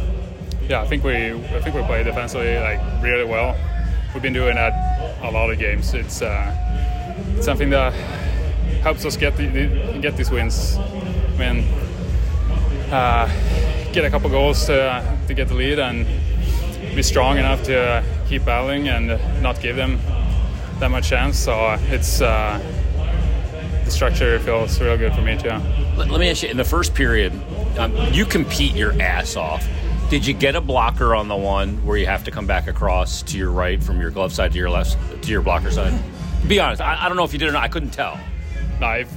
Yeah, 0.69 0.81
I 0.81 0.87
think 0.87 1.03
we 1.03 1.33
I 1.33 1.61
think 1.61 1.75
we 1.75 1.83
play 1.83 2.03
defensively 2.03 2.57
like 2.57 2.79
really 3.03 3.25
well. 3.25 3.55
We've 4.13 4.23
been 4.23 4.33
doing 4.33 4.55
that 4.55 5.21
a 5.21 5.31
lot 5.31 5.49
of 5.49 5.59
games. 5.59 5.93
It's, 5.93 6.21
uh, 6.21 7.15
it's 7.35 7.45
something 7.45 7.69
that 7.71 7.91
helps 8.81 9.03
us 9.03 9.17
get 9.17 9.35
the, 9.35 9.99
get 10.01 10.15
these 10.15 10.31
wins. 10.31 10.77
I 10.77 11.37
mean, 11.37 11.67
uh, 12.91 13.27
get 13.91 14.05
a 14.05 14.09
couple 14.09 14.29
goals 14.29 14.65
to 14.67 15.17
to 15.27 15.33
get 15.33 15.47
the 15.47 15.53
lead 15.53 15.79
and 15.79 16.05
be 16.95 17.03
strong 17.03 17.37
enough 17.37 17.63
to 17.63 18.03
keep 18.27 18.45
battling 18.45 18.87
and 18.87 19.07
not 19.41 19.61
give 19.61 19.75
them 19.75 19.99
that 20.79 20.89
much 20.89 21.09
chance. 21.09 21.37
So 21.37 21.77
it's 21.89 22.21
uh, 22.21 22.59
the 23.83 23.91
structure 23.91 24.39
feels 24.39 24.79
real 24.79 24.97
good 24.97 25.13
for 25.13 25.21
me 25.21 25.37
too. 25.37 25.49
Let, 25.97 26.09
let 26.09 26.19
me 26.19 26.29
ask 26.29 26.43
you: 26.43 26.49
in 26.49 26.57
the 26.57 26.63
first 26.63 26.95
period, 26.95 27.33
um, 27.77 27.95
you 28.13 28.25
compete 28.25 28.73
your 28.73 28.99
ass 29.01 29.35
off. 29.35 29.67
Did 30.09 30.25
you 30.25 30.33
get 30.33 30.55
a 30.55 30.61
blocker 30.61 31.15
on 31.15 31.27
the 31.27 31.35
one 31.35 31.83
where 31.85 31.97
you 31.97 32.05
have 32.05 32.23
to 32.25 32.31
come 32.31 32.45
back 32.45 32.67
across 32.67 33.23
to 33.23 33.37
your 33.37 33.51
right 33.51 33.83
from 33.83 33.99
your 33.99 34.11
glove 34.11 34.31
side 34.31 34.51
to 34.51 34.57
your 34.57 34.69
left 34.69 35.23
to 35.23 35.31
your 35.31 35.41
blocker 35.41 35.71
side? 35.71 35.93
Be 36.47 36.59
honest. 36.59 36.81
I, 36.81 37.05
I 37.05 37.07
don't 37.07 37.17
know 37.17 37.23
if 37.23 37.33
you 37.33 37.39
did 37.39 37.49
or 37.49 37.51
not. 37.51 37.63
I 37.63 37.67
couldn't 37.67 37.89
tell. 37.89 38.19
No, 38.79 38.87
I've, 38.87 39.11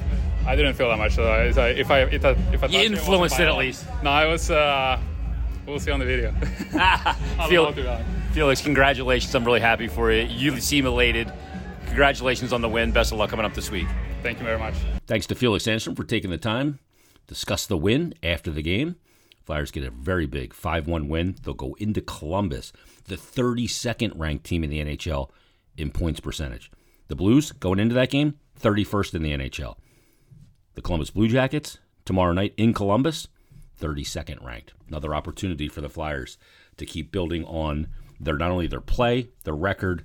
I 0.46 0.56
didn't 0.56 0.74
feel 0.74 0.88
that 0.88 0.96
much. 0.96 1.14
So 1.14 1.22
if 1.42 1.58
I 1.58 1.68
if 1.68 1.90
I 1.90 2.00
if 2.00 2.24
I, 2.24 2.30
if 2.52 2.64
I 2.64 2.66
you 2.68 2.80
influenced 2.80 3.38
it, 3.38 3.42
it 3.42 3.48
at 3.48 3.56
least. 3.56 3.86
No, 4.02 4.10
I 4.10 4.26
was. 4.26 4.50
Uh, 4.50 4.98
we'll 5.68 5.78
see 5.78 5.90
on 5.90 6.00
the 6.00 6.06
video. 6.06 6.32
Felix, 7.48 7.78
Felix, 8.32 8.62
congratulations! 8.62 9.34
I'm 9.34 9.44
really 9.44 9.60
happy 9.60 9.86
for 9.86 10.10
you. 10.10 10.22
You 10.22 10.60
seem 10.60 10.86
elated. 10.86 11.32
Congratulations 11.86 12.52
on 12.52 12.60
the 12.60 12.68
win. 12.68 12.92
Best 12.92 13.12
of 13.12 13.18
luck 13.18 13.30
coming 13.30 13.46
up 13.46 13.54
this 13.54 13.70
week. 13.70 13.86
Thank 14.22 14.38
you 14.38 14.44
very 14.44 14.58
much. 14.58 14.74
Thanks 15.06 15.26
to 15.26 15.34
Felix 15.34 15.64
Sandstrom 15.64 15.96
for 15.96 16.04
taking 16.04 16.30
the 16.30 16.38
time 16.38 16.78
to 17.26 17.34
discuss 17.34 17.66
the 17.66 17.76
win 17.76 18.14
after 18.22 18.50
the 18.50 18.62
game. 18.62 18.96
Flyers 19.44 19.70
get 19.70 19.84
a 19.84 19.90
very 19.90 20.26
big 20.26 20.52
5 20.52 20.86
1 20.86 21.08
win. 21.08 21.36
They'll 21.42 21.54
go 21.54 21.74
into 21.78 22.00
Columbus, 22.00 22.72
the 23.04 23.16
32nd 23.16 24.12
ranked 24.16 24.44
team 24.44 24.64
in 24.64 24.70
the 24.70 24.84
NHL 24.84 25.30
in 25.76 25.90
points 25.90 26.20
percentage. 26.20 26.70
The 27.08 27.16
Blues 27.16 27.52
going 27.52 27.78
into 27.78 27.94
that 27.94 28.10
game, 28.10 28.34
31st 28.60 29.14
in 29.14 29.22
the 29.22 29.32
NHL. 29.32 29.76
The 30.74 30.82
Columbus 30.82 31.10
Blue 31.10 31.28
Jackets, 31.28 31.78
tomorrow 32.04 32.32
night 32.32 32.52
in 32.56 32.74
Columbus, 32.74 33.28
32nd 33.78 34.44
ranked. 34.44 34.74
Another 34.88 35.14
opportunity 35.14 35.68
for 35.68 35.80
the 35.80 35.88
Flyers 35.88 36.38
to 36.76 36.86
keep 36.86 37.12
building 37.12 37.44
on 37.44 37.88
their 38.20 38.36
not 38.36 38.50
only 38.50 38.66
their 38.66 38.80
play, 38.80 39.28
their 39.44 39.54
record, 39.54 40.04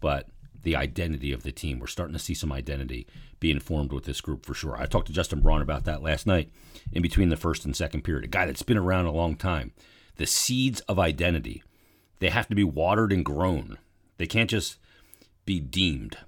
but 0.00 0.28
the 0.62 0.76
identity 0.76 1.32
of 1.32 1.42
the 1.42 1.52
team. 1.52 1.78
We're 1.78 1.86
starting 1.86 2.12
to 2.12 2.18
see 2.18 2.34
some 2.34 2.52
identity 2.52 3.06
being 3.40 3.60
formed 3.60 3.92
with 3.92 4.04
this 4.04 4.20
group 4.20 4.44
for 4.44 4.54
sure. 4.54 4.76
I 4.76 4.86
talked 4.86 5.06
to 5.06 5.12
Justin 5.12 5.40
Braun 5.40 5.62
about 5.62 5.84
that 5.84 6.02
last 6.02 6.26
night 6.26 6.50
in 6.92 7.02
between 7.02 7.28
the 7.28 7.36
first 7.36 7.64
and 7.64 7.74
second 7.74 8.02
period. 8.02 8.24
A 8.24 8.28
guy 8.28 8.46
that's 8.46 8.62
been 8.62 8.76
around 8.76 9.06
a 9.06 9.12
long 9.12 9.36
time. 9.36 9.72
The 10.16 10.26
seeds 10.26 10.80
of 10.82 10.98
identity, 10.98 11.62
they 12.18 12.30
have 12.30 12.48
to 12.48 12.54
be 12.54 12.64
watered 12.64 13.12
and 13.12 13.24
grown. 13.24 13.78
They 14.18 14.26
can't 14.26 14.50
just 14.50 14.78
be 15.44 15.60
deemed. 15.60 16.18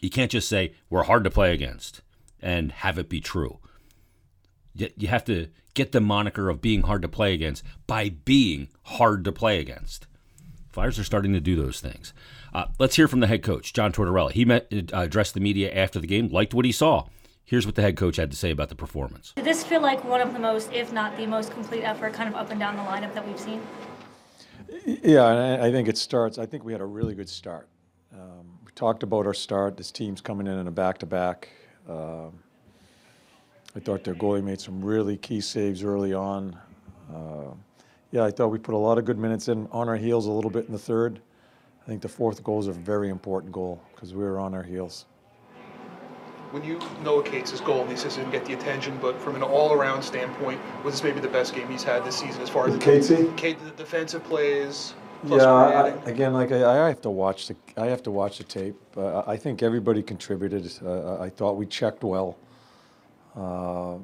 You 0.00 0.10
can't 0.10 0.30
just 0.30 0.48
say, 0.48 0.74
we're 0.90 1.04
hard 1.04 1.24
to 1.24 1.30
play 1.30 1.54
against 1.54 2.02
and 2.40 2.70
have 2.70 2.98
it 2.98 3.08
be 3.08 3.20
true. 3.20 3.58
You, 4.76 4.90
you 4.96 5.08
have 5.08 5.24
to 5.24 5.48
get 5.74 5.92
the 5.92 6.00
moniker 6.00 6.48
of 6.48 6.60
being 6.60 6.82
hard 6.82 7.02
to 7.02 7.08
play 7.08 7.34
against 7.34 7.64
by 7.86 8.10
being 8.10 8.68
hard 8.82 9.24
to 9.24 9.32
play 9.32 9.58
against. 9.60 10.06
Flyers 10.70 10.98
are 10.98 11.04
starting 11.04 11.32
to 11.32 11.40
do 11.40 11.56
those 11.56 11.80
things. 11.80 12.12
Uh, 12.52 12.66
let's 12.78 12.96
hear 12.96 13.08
from 13.08 13.20
the 13.20 13.26
head 13.26 13.42
coach, 13.42 13.72
John 13.72 13.92
Tortorella. 13.92 14.30
He 14.30 14.44
met, 14.44 14.66
uh, 14.72 15.00
addressed 15.00 15.34
the 15.34 15.40
media 15.40 15.72
after 15.74 15.98
the 15.98 16.06
game, 16.06 16.28
liked 16.28 16.54
what 16.54 16.64
he 16.64 16.72
saw. 16.72 17.06
Here's 17.44 17.64
what 17.64 17.76
the 17.76 17.82
head 17.82 17.96
coach 17.96 18.16
had 18.16 18.30
to 18.30 18.36
say 18.36 18.50
about 18.50 18.70
the 18.70 18.74
performance. 18.74 19.32
Did 19.36 19.44
this 19.44 19.62
feel 19.62 19.80
like 19.80 20.04
one 20.04 20.20
of 20.20 20.32
the 20.32 20.38
most, 20.38 20.72
if 20.72 20.92
not 20.92 21.16
the 21.16 21.26
most 21.26 21.52
complete 21.52 21.82
effort, 21.82 22.12
kind 22.12 22.28
of 22.28 22.34
up 22.34 22.50
and 22.50 22.58
down 22.58 22.76
the 22.76 22.82
lineup 22.82 23.14
that 23.14 23.26
we've 23.26 23.38
seen? 23.38 23.62
Yeah, 24.84 25.62
I 25.62 25.70
think 25.70 25.88
it 25.88 25.96
starts. 25.96 26.38
I 26.38 26.46
think 26.46 26.64
we 26.64 26.72
had 26.72 26.80
a 26.80 26.86
really 26.86 27.14
good 27.14 27.28
start. 27.28 27.68
Um, 28.12 28.58
we 28.64 28.72
talked 28.72 29.02
about 29.02 29.26
our 29.26 29.34
start. 29.34 29.76
This 29.76 29.92
team's 29.92 30.20
coming 30.20 30.46
in 30.46 30.58
in 30.58 30.66
a 30.66 30.72
back-to-back. 30.72 31.48
Um, 31.88 32.40
I 33.76 33.80
thought 33.80 34.02
their 34.02 34.14
goalie 34.14 34.42
made 34.42 34.60
some 34.60 34.82
really 34.82 35.18
key 35.18 35.40
saves 35.40 35.84
early 35.84 36.14
on. 36.14 36.58
Uh, 37.14 37.52
yeah, 38.10 38.24
I 38.24 38.30
thought 38.30 38.48
we 38.48 38.58
put 38.58 38.74
a 38.74 38.78
lot 38.78 38.96
of 38.96 39.04
good 39.04 39.18
minutes 39.18 39.48
in 39.48 39.68
on 39.70 39.88
our 39.88 39.96
heels 39.96 40.26
a 40.26 40.32
little 40.32 40.50
bit 40.50 40.64
in 40.66 40.72
the 40.72 40.78
third. 40.78 41.20
I 41.82 41.86
think 41.86 42.00
the 42.00 42.08
fourth 42.08 42.42
goal 42.42 42.58
is 42.58 42.66
a 42.66 42.72
very 42.72 43.10
important 43.10 43.52
goal 43.52 43.80
because 43.94 44.14
we 44.14 44.24
were 44.24 44.40
on 44.40 44.54
our 44.54 44.62
heels 44.62 45.04
when 46.56 46.64
you 46.64 46.80
know 47.02 47.20
Cates' 47.20 47.60
goal, 47.60 47.82
and 47.82 47.90
he 47.90 47.96
says 47.96 48.16
he 48.16 48.22
didn't 48.22 48.32
get 48.32 48.46
the 48.46 48.54
attention, 48.54 48.98
but 49.02 49.20
from 49.20 49.36
an 49.36 49.42
all-around 49.42 50.02
standpoint, 50.02 50.60
was 50.84 50.94
this 50.94 51.02
maybe 51.02 51.20
the 51.20 51.28
best 51.28 51.54
game 51.54 51.68
he's 51.68 51.82
had 51.82 52.04
this 52.04 52.16
season 52.16 52.40
as 52.40 52.48
far 52.48 52.68
as 52.68 52.74
the, 52.74 53.32
Kate, 53.36 53.58
the 53.62 53.70
defensive 53.72 54.24
plays? 54.24 54.94
yeah, 55.24 55.44
I, 55.44 55.88
again, 56.08 56.32
like 56.32 56.52
I, 56.52 56.84
I, 56.84 56.88
have 56.88 57.00
to 57.02 57.10
watch 57.10 57.48
the 57.48 57.56
I 57.76 57.86
have 57.86 58.02
to 58.04 58.10
watch 58.10 58.38
the 58.38 58.44
tape. 58.44 58.76
Uh, 58.96 59.22
I 59.26 59.36
think 59.36 59.62
everybody 59.62 60.02
contributed. 60.02 60.72
Uh, 60.82 61.20
I 61.20 61.28
thought 61.28 61.56
we 61.56 61.66
checked 61.66 62.04
well. 62.04 62.38
Uh, 63.36 63.98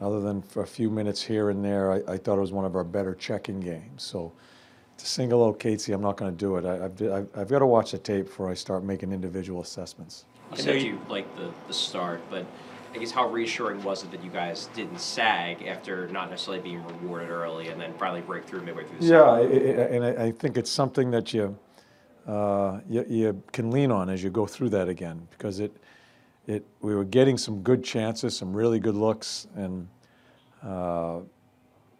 other 0.00 0.20
than 0.20 0.42
for 0.42 0.62
a 0.62 0.66
few 0.66 0.90
minutes 0.90 1.22
here 1.22 1.50
and 1.50 1.64
there, 1.64 1.92
I, 1.92 2.12
I, 2.12 2.16
thought 2.18 2.36
it 2.36 2.40
was 2.40 2.52
one 2.52 2.64
of 2.64 2.76
our 2.76 2.84
better 2.84 3.14
checking 3.14 3.60
games. 3.60 4.02
So 4.02 4.32
to 4.98 5.06
single 5.06 5.46
out 5.46 5.58
Casey, 5.58 5.92
I'm 5.92 6.02
not 6.02 6.16
going 6.16 6.30
to 6.30 6.36
do 6.36 6.56
it. 6.56 6.66
I, 6.66 6.74
have 6.82 7.28
I've 7.34 7.48
got 7.48 7.60
to 7.60 7.66
watch 7.66 7.92
the 7.92 7.98
tape 7.98 8.26
before 8.26 8.50
I 8.50 8.54
start 8.54 8.84
making 8.84 9.12
individual 9.12 9.62
assessments. 9.62 10.26
You 10.50 10.62
said 10.62 10.82
you 10.82 11.00
like 11.08 11.34
the, 11.36 11.50
the 11.66 11.72
start, 11.72 12.20
but 12.28 12.44
I 12.94 12.98
guess 12.98 13.10
how 13.10 13.28
reassuring 13.28 13.82
was 13.82 14.04
it 14.04 14.10
that 14.12 14.22
you 14.22 14.30
guys 14.30 14.68
didn't 14.74 15.00
sag 15.00 15.62
after 15.62 16.06
not 16.08 16.30
necessarily 16.30 16.62
being 16.62 16.84
rewarded 16.86 17.30
early 17.30 17.68
and 17.68 17.80
then 17.80 17.94
finally 17.98 18.20
break 18.20 18.44
through 18.44 18.62
midway 18.62 18.84
through 18.84 18.98
the 18.98 19.02
season. 19.02 19.16
yeah, 19.16 19.84
and 19.84 20.04
I, 20.04 20.26
I, 20.26 20.32
think 20.32 20.56
it's 20.56 20.70
something 20.70 21.10
that 21.10 21.32
you, 21.32 21.58
uh, 22.26 22.80
you, 22.88 23.04
you 23.08 23.42
can 23.52 23.70
lean 23.70 23.90
on 23.90 24.10
as 24.10 24.22
you 24.22 24.30
go 24.30 24.46
through 24.46 24.68
that 24.70 24.88
again 24.88 25.26
because 25.30 25.58
it 25.58 25.74
it 26.46 26.64
we 26.80 26.94
were 26.94 27.04
getting 27.04 27.38
some 27.38 27.62
good 27.62 27.82
chances, 27.82 28.36
some 28.36 28.54
really 28.54 28.78
good 28.78 28.94
looks, 28.94 29.46
and 29.56 29.88
uh, 30.62 31.20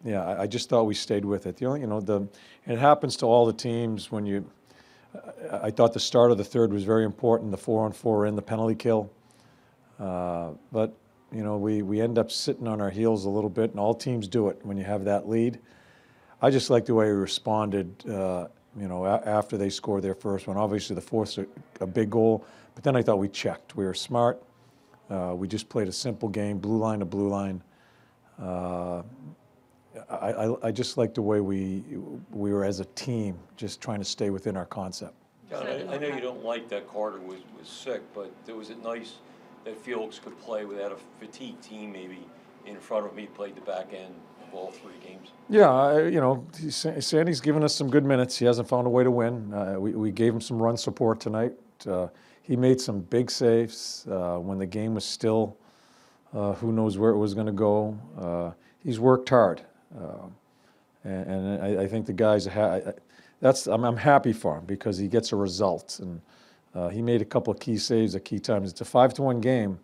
yeah, 0.04 0.24
I, 0.24 0.42
I, 0.42 0.46
just 0.46 0.68
thought 0.68 0.84
we 0.84 0.94
stayed 0.94 1.24
with 1.24 1.46
it. 1.46 1.56
The 1.56 1.66
only 1.66 1.80
you 1.80 1.86
know 1.86 2.00
the 2.00 2.28
it 2.66 2.78
happens 2.78 3.16
to 3.16 3.26
all 3.26 3.46
the 3.46 3.52
teams 3.52 4.10
when 4.10 4.26
you 4.26 4.50
I 5.62 5.70
thought 5.70 5.92
the 5.92 6.00
start 6.00 6.30
of 6.30 6.38
the 6.38 6.44
third 6.44 6.72
was 6.72 6.84
very 6.84 7.04
important, 7.04 7.50
the 7.50 7.56
four 7.56 7.84
on 7.84 7.92
four 7.92 8.26
in, 8.26 8.34
the 8.34 8.42
penalty 8.42 8.74
kill. 8.74 9.10
Uh, 9.98 10.50
but, 10.72 10.92
you 11.32 11.42
know, 11.42 11.56
we, 11.56 11.82
we 11.82 12.00
end 12.00 12.18
up 12.18 12.30
sitting 12.30 12.66
on 12.66 12.80
our 12.80 12.90
heels 12.90 13.24
a 13.24 13.30
little 13.30 13.50
bit, 13.50 13.70
and 13.70 13.78
all 13.78 13.94
teams 13.94 14.26
do 14.26 14.48
it 14.48 14.58
when 14.62 14.76
you 14.76 14.84
have 14.84 15.04
that 15.04 15.28
lead. 15.28 15.58
I 16.42 16.50
just 16.50 16.70
like 16.70 16.84
the 16.84 16.94
way 16.94 17.06
we 17.06 17.12
responded, 17.12 17.94
uh, 18.08 18.48
you 18.78 18.88
know, 18.88 19.06
after 19.06 19.56
they 19.56 19.70
scored 19.70 20.02
their 20.02 20.14
first 20.14 20.46
one. 20.46 20.56
Obviously, 20.56 20.94
the 20.94 21.02
fourth's 21.02 21.38
a, 21.38 21.46
a 21.80 21.86
big 21.86 22.10
goal, 22.10 22.44
but 22.74 22.84
then 22.84 22.96
I 22.96 23.02
thought 23.02 23.18
we 23.18 23.28
checked. 23.28 23.76
We 23.76 23.84
were 23.84 23.94
smart. 23.94 24.42
Uh, 25.10 25.34
we 25.36 25.46
just 25.48 25.68
played 25.68 25.88
a 25.88 25.92
simple 25.92 26.28
game, 26.28 26.58
blue 26.58 26.78
line 26.78 27.00
to 27.00 27.04
blue 27.04 27.28
line. 27.28 27.62
Uh, 28.40 29.02
I, 30.10 30.32
I, 30.32 30.66
I 30.68 30.72
just 30.72 30.98
like 30.98 31.14
the 31.14 31.22
way 31.22 31.40
we, 31.40 31.84
we 32.30 32.52
were 32.52 32.64
as 32.64 32.80
a 32.80 32.84
team, 32.86 33.38
just 33.56 33.80
trying 33.80 34.00
to 34.00 34.04
stay 34.04 34.30
within 34.30 34.56
our 34.56 34.66
concept. 34.66 35.14
John, 35.50 35.66
I, 35.66 35.94
I 35.94 35.98
know 35.98 36.08
you 36.08 36.20
don't 36.20 36.42
like 36.44 36.68
that 36.70 36.88
Carter 36.88 37.20
was, 37.20 37.40
was 37.58 37.68
sick, 37.68 38.02
but 38.14 38.32
was 38.54 38.70
it 38.70 38.82
nice 38.82 39.14
that 39.64 39.78
Felix 39.78 40.18
could 40.18 40.38
play 40.40 40.64
without 40.64 40.90
a 40.90 40.96
fatigued 41.20 41.62
team 41.62 41.92
maybe 41.92 42.18
in 42.66 42.76
front 42.80 43.06
of 43.06 43.14
me, 43.14 43.26
played 43.26 43.54
the 43.54 43.60
back 43.60 43.92
end 43.92 44.14
of 44.42 44.54
all 44.54 44.72
three 44.72 44.94
games? 45.06 45.28
Yeah, 45.48 45.70
I, 45.70 46.08
you 46.08 46.20
know, 46.20 46.44
Sandy's 46.70 47.40
given 47.40 47.62
us 47.62 47.74
some 47.74 47.88
good 47.88 48.04
minutes. 48.04 48.36
He 48.36 48.46
hasn't 48.46 48.68
found 48.68 48.86
a 48.86 48.90
way 48.90 49.04
to 49.04 49.10
win. 49.10 49.52
Uh, 49.52 49.76
we, 49.78 49.92
we 49.92 50.10
gave 50.10 50.34
him 50.34 50.40
some 50.40 50.60
run 50.60 50.76
support 50.76 51.20
tonight. 51.20 51.52
Uh, 51.86 52.08
he 52.44 52.56
made 52.56 52.78
some 52.78 53.00
big 53.00 53.30
saves 53.30 54.06
uh, 54.10 54.36
when 54.36 54.58
the 54.58 54.66
game 54.66 54.94
was 54.94 55.04
still. 55.04 55.56
Uh, 56.34 56.52
who 56.54 56.72
knows 56.72 56.98
where 56.98 57.10
it 57.10 57.16
was 57.16 57.32
going 57.32 57.46
to 57.46 57.52
go? 57.52 57.98
Uh, 58.18 58.50
he's 58.82 59.00
worked 59.00 59.28
hard. 59.30 59.62
Uh, 59.98 60.26
and, 61.04 61.30
and 61.30 61.62
I, 61.62 61.84
I, 61.84 61.88
think 61.88 62.06
the 62.06 62.12
guys, 62.12 62.46
ha- 62.46 62.80
that's 63.40 63.66
I'm, 63.66 63.84
I'm, 63.84 63.96
happy 63.96 64.32
for 64.32 64.58
him 64.58 64.64
because 64.66 64.98
he 64.98 65.08
gets 65.08 65.32
a 65.32 65.36
result. 65.36 66.00
And 66.02 66.20
uh, 66.74 66.88
he 66.88 67.00
made 67.00 67.22
a 67.22 67.24
couple 67.24 67.52
of 67.52 67.60
key 67.60 67.78
saves 67.78 68.14
at 68.14 68.24
key 68.24 68.38
times. 68.38 68.70
It's 68.70 68.80
a 68.82 68.84
five 68.84 69.14
to 69.14 69.22
one 69.22 69.40
game, 69.40 69.78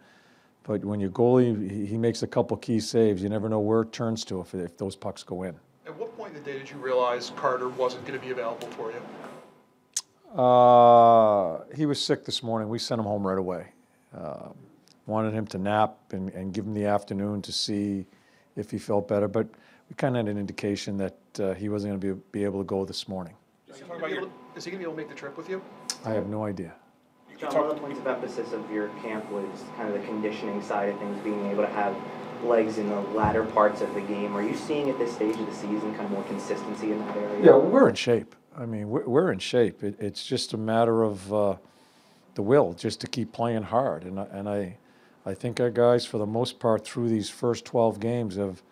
but 0.64 0.84
when 0.84 1.00
your 1.00 1.10
goalie 1.10 1.70
he, 1.70 1.86
he 1.86 1.96
makes 1.96 2.22
a 2.22 2.26
couple 2.26 2.56
of 2.56 2.60
key 2.60 2.80
saves, 2.80 3.22
you 3.22 3.28
never 3.28 3.48
know 3.48 3.60
where 3.60 3.82
it 3.82 3.92
turns 3.92 4.24
to 4.26 4.40
if, 4.40 4.54
if 4.54 4.76
those 4.76 4.96
pucks 4.96 5.22
go 5.22 5.44
in. 5.44 5.54
At 5.86 5.96
what 5.96 6.14
point 6.16 6.36
in 6.36 6.42
the 6.42 6.50
day 6.50 6.58
did 6.58 6.68
you 6.68 6.76
realize 6.76 7.32
Carter 7.36 7.68
wasn't 7.68 8.04
going 8.06 8.18
to 8.18 8.24
be 8.24 8.32
available 8.32 8.68
for 8.68 8.90
you? 8.90 9.00
Uh, 10.34 11.60
he 11.74 11.86
was 11.86 12.00
sick 12.00 12.24
this 12.24 12.42
morning. 12.42 12.68
We 12.68 12.78
sent 12.78 13.00
him 13.00 13.06
home 13.06 13.26
right 13.26 13.38
away. 13.38 13.66
Uh, 14.16 14.48
wanted 15.06 15.34
him 15.34 15.46
to 15.48 15.58
nap 15.58 15.96
and, 16.12 16.30
and 16.30 16.52
give 16.52 16.64
him 16.64 16.74
the 16.74 16.86
afternoon 16.86 17.42
to 17.42 17.52
see 17.52 18.06
if 18.56 18.70
he 18.70 18.78
felt 18.78 19.08
better. 19.08 19.26
But 19.26 19.48
we 19.88 19.96
kind 19.96 20.16
of 20.16 20.26
had 20.26 20.32
an 20.32 20.38
indication 20.38 20.96
that 20.98 21.18
uh, 21.40 21.54
he 21.54 21.68
wasn't 21.68 22.00
going 22.00 22.00
to 22.00 22.20
be, 22.20 22.40
be 22.40 22.44
able 22.44 22.60
to 22.60 22.64
go 22.64 22.84
this 22.84 23.08
morning. 23.08 23.34
Is 23.68 23.78
he 23.78 23.84
going 23.84 24.00
to 24.00 24.70
be 24.70 24.82
able 24.82 24.92
to 24.92 24.96
make 24.96 25.08
the 25.08 25.14
trip 25.14 25.36
with 25.36 25.48
you? 25.48 25.62
I 26.04 26.10
have 26.10 26.28
no 26.28 26.44
idea. 26.44 26.74
John, 27.38 27.54
one 27.54 27.70
of 27.70 27.74
the 27.74 27.80
points 27.80 27.98
of 27.98 28.06
emphasis 28.06 28.52
of 28.52 28.70
your 28.70 28.88
camp 29.02 29.30
was 29.30 29.46
kind 29.76 29.88
of 29.88 30.00
the 30.00 30.06
conditioning 30.06 30.62
side 30.62 30.90
of 30.90 30.98
things, 30.98 31.18
being 31.24 31.46
able 31.46 31.64
to 31.64 31.72
have 31.72 31.96
legs 32.44 32.78
in 32.78 32.88
the 32.88 33.00
latter 33.00 33.44
parts 33.44 33.80
of 33.80 33.92
the 33.94 34.00
game. 34.02 34.36
Are 34.36 34.42
you 34.42 34.54
seeing 34.54 34.90
at 34.90 34.98
this 34.98 35.14
stage 35.14 35.36
of 35.36 35.46
the 35.46 35.54
season 35.54 35.94
kind 35.94 36.04
of 36.04 36.10
more 36.10 36.22
consistency 36.24 36.92
in 36.92 36.98
that 36.98 37.16
area? 37.16 37.46
Yeah, 37.46 37.56
we're 37.56 37.88
in 37.88 37.94
shape. 37.94 38.34
I 38.56 38.66
mean, 38.66 38.90
we're, 38.90 39.06
we're 39.06 39.32
in 39.32 39.38
shape. 39.38 39.82
It, 39.82 39.96
it's 40.00 40.24
just 40.24 40.52
a 40.52 40.58
matter 40.58 41.02
of 41.02 41.32
uh, 41.32 41.56
the 42.34 42.42
will, 42.42 42.72
just 42.74 43.00
to 43.02 43.06
keep 43.06 43.32
playing 43.32 43.62
hard. 43.62 44.04
And, 44.04 44.18
and 44.18 44.48
I, 44.48 44.76
I 45.24 45.34
think 45.34 45.60
our 45.60 45.70
guys, 45.70 46.04
for 46.04 46.18
the 46.18 46.26
most 46.26 46.58
part, 46.58 46.84
through 46.84 47.08
these 47.08 47.28
first 47.30 47.64
12 47.64 48.00
games, 48.00 48.36
have 48.36 48.62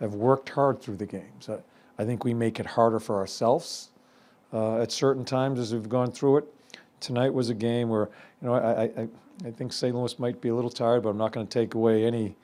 have 0.00 0.14
worked 0.14 0.48
hard 0.50 0.80
through 0.80 0.96
the 0.96 1.06
games. 1.06 1.48
I, 1.48 1.58
I 1.98 2.04
think 2.04 2.24
we 2.24 2.34
make 2.34 2.58
it 2.58 2.66
harder 2.66 2.98
for 2.98 3.16
ourselves 3.16 3.90
uh, 4.52 4.80
at 4.80 4.90
certain 4.92 5.24
times 5.24 5.58
as 5.58 5.72
we've 5.72 5.88
gone 5.88 6.10
through 6.10 6.38
it. 6.38 6.44
Tonight 7.00 7.32
was 7.32 7.50
a 7.50 7.54
game 7.54 7.88
where, 7.88 8.08
you 8.40 8.48
know, 8.48 8.54
I, 8.54 8.82
I, 8.82 9.08
I 9.46 9.50
think 9.50 9.72
St. 9.72 9.94
Louis 9.94 10.18
might 10.18 10.40
be 10.40 10.48
a 10.48 10.54
little 10.54 10.70
tired, 10.70 11.02
but 11.02 11.10
I'm 11.10 11.18
not 11.18 11.32
going 11.32 11.46
to 11.46 11.52
take 11.52 11.74
away 11.74 12.04
any 12.04 12.36